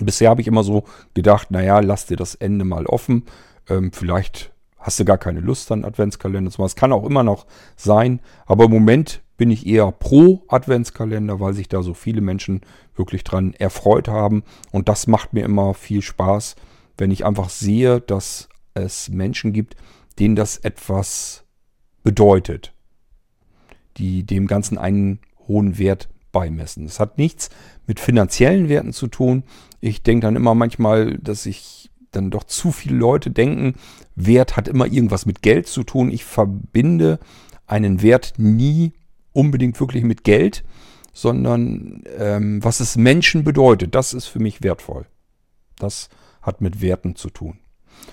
[0.00, 0.84] Bisher habe ich immer so
[1.14, 3.24] gedacht, naja, lass dir das Ende mal offen.
[3.68, 6.50] Ähm, vielleicht hast du gar keine Lust an Adventskalender.
[6.56, 8.20] Das kann auch immer noch sein.
[8.46, 12.60] Aber im Moment bin ich eher pro Adventskalender, weil sich da so viele Menschen
[12.94, 14.44] wirklich dran erfreut haben.
[14.72, 16.56] Und das macht mir immer viel Spaß,
[16.98, 19.76] wenn ich einfach sehe, dass es Menschen gibt,
[20.18, 21.44] denen das etwas
[22.02, 22.72] bedeutet,
[23.96, 25.18] die dem Ganzen einen
[25.48, 26.84] hohen Wert beimessen.
[26.84, 27.50] Es hat nichts
[27.86, 29.42] mit finanziellen Werten zu tun.
[29.80, 33.74] Ich denke dann immer manchmal, dass ich dann doch zu viele Leute denken,
[34.14, 36.10] Wert hat immer irgendwas mit Geld zu tun.
[36.10, 37.18] Ich verbinde
[37.66, 38.92] einen Wert nie
[39.32, 40.64] unbedingt wirklich mit Geld,
[41.12, 45.06] sondern ähm, was es Menschen bedeutet, das ist für mich wertvoll.
[45.78, 46.08] Das
[46.42, 47.58] hat mit Werten zu tun.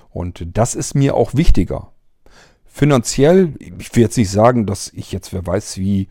[0.10, 1.92] Und das ist mir auch wichtiger.
[2.66, 6.10] Finanziell, ich will jetzt nicht sagen, dass ich jetzt, wer weiß wie,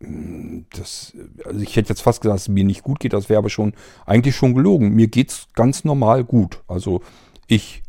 [0.00, 1.12] das,
[1.44, 3.50] also ich hätte jetzt fast gesagt, dass es mir nicht gut geht, das wäre aber
[3.50, 3.74] schon
[4.06, 4.94] eigentlich schon gelogen.
[4.94, 6.62] Mir geht es ganz normal gut.
[6.66, 7.02] Also
[7.46, 7.82] ich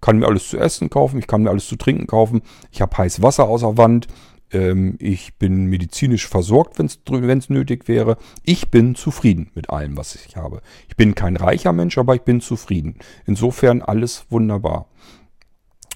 [0.00, 2.96] kann mir alles zu essen kaufen, ich kann mir alles zu trinken kaufen, ich habe
[2.96, 4.08] heiß Wasser außer Wand,
[4.52, 8.18] ähm, ich bin medizinisch versorgt, wenn es nötig wäre.
[8.44, 10.60] Ich bin zufrieden mit allem, was ich habe.
[10.88, 12.96] Ich bin kein reicher Mensch, aber ich bin zufrieden.
[13.24, 14.88] Insofern alles wunderbar.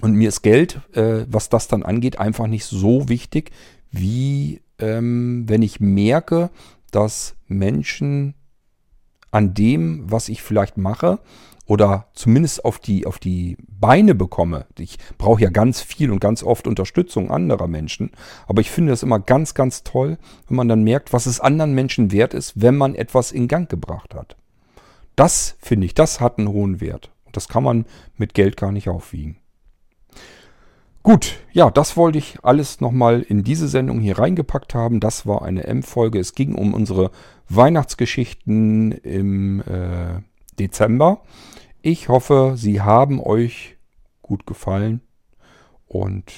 [0.00, 3.50] Und mir ist Geld, äh, was das dann angeht, einfach nicht so wichtig,
[3.90, 6.50] wie ähm, wenn ich merke,
[6.90, 8.34] dass Menschen
[9.30, 11.18] an dem, was ich vielleicht mache,
[11.68, 14.64] oder zumindest auf die, auf die Beine bekomme.
[14.78, 18.10] Ich brauche ja ganz viel und ganz oft Unterstützung anderer Menschen.
[18.46, 20.16] Aber ich finde das immer ganz, ganz toll,
[20.48, 23.68] wenn man dann merkt, was es anderen Menschen wert ist, wenn man etwas in Gang
[23.68, 24.36] gebracht hat.
[25.14, 27.10] Das finde ich, das hat einen hohen Wert.
[27.26, 27.84] Und das kann man
[28.16, 29.36] mit Geld gar nicht aufwiegen.
[31.08, 35.00] Gut, ja, das wollte ich alles nochmal in diese Sendung hier reingepackt haben.
[35.00, 36.18] Das war eine M-Folge.
[36.18, 37.10] Es ging um unsere
[37.48, 40.20] Weihnachtsgeschichten im äh,
[40.58, 41.22] Dezember.
[41.80, 43.78] Ich hoffe, sie haben euch
[44.20, 45.00] gut gefallen.
[45.86, 46.30] Und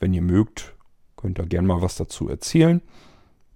[0.00, 0.74] wenn ihr mögt,
[1.16, 2.82] könnt ihr gerne mal was dazu erzählen.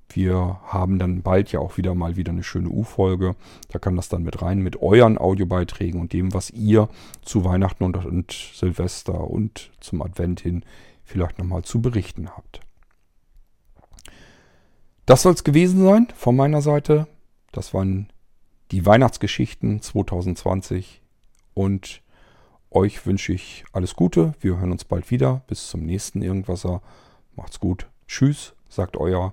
[0.09, 3.35] Wir haben dann bald ja auch wieder mal wieder eine schöne U-Folge.
[3.69, 6.89] Da kann das dann mit rein mit euren Audiobeiträgen und dem, was ihr
[7.23, 10.65] zu Weihnachten und, und Silvester und zum Advent hin
[11.05, 12.61] vielleicht nochmal zu berichten habt.
[15.07, 17.07] Das soll es gewesen sein von meiner Seite.
[17.53, 18.09] Das waren
[18.73, 21.01] die Weihnachtsgeschichten 2020
[21.55, 22.03] und
[22.71, 24.35] euch wünsche ich alles Gute.
[24.41, 25.43] Wir hören uns bald wieder.
[25.47, 26.83] Bis zum nächsten Irgendwasser.
[27.37, 27.89] Macht's gut.
[28.09, 29.33] Tschüss, sagt euer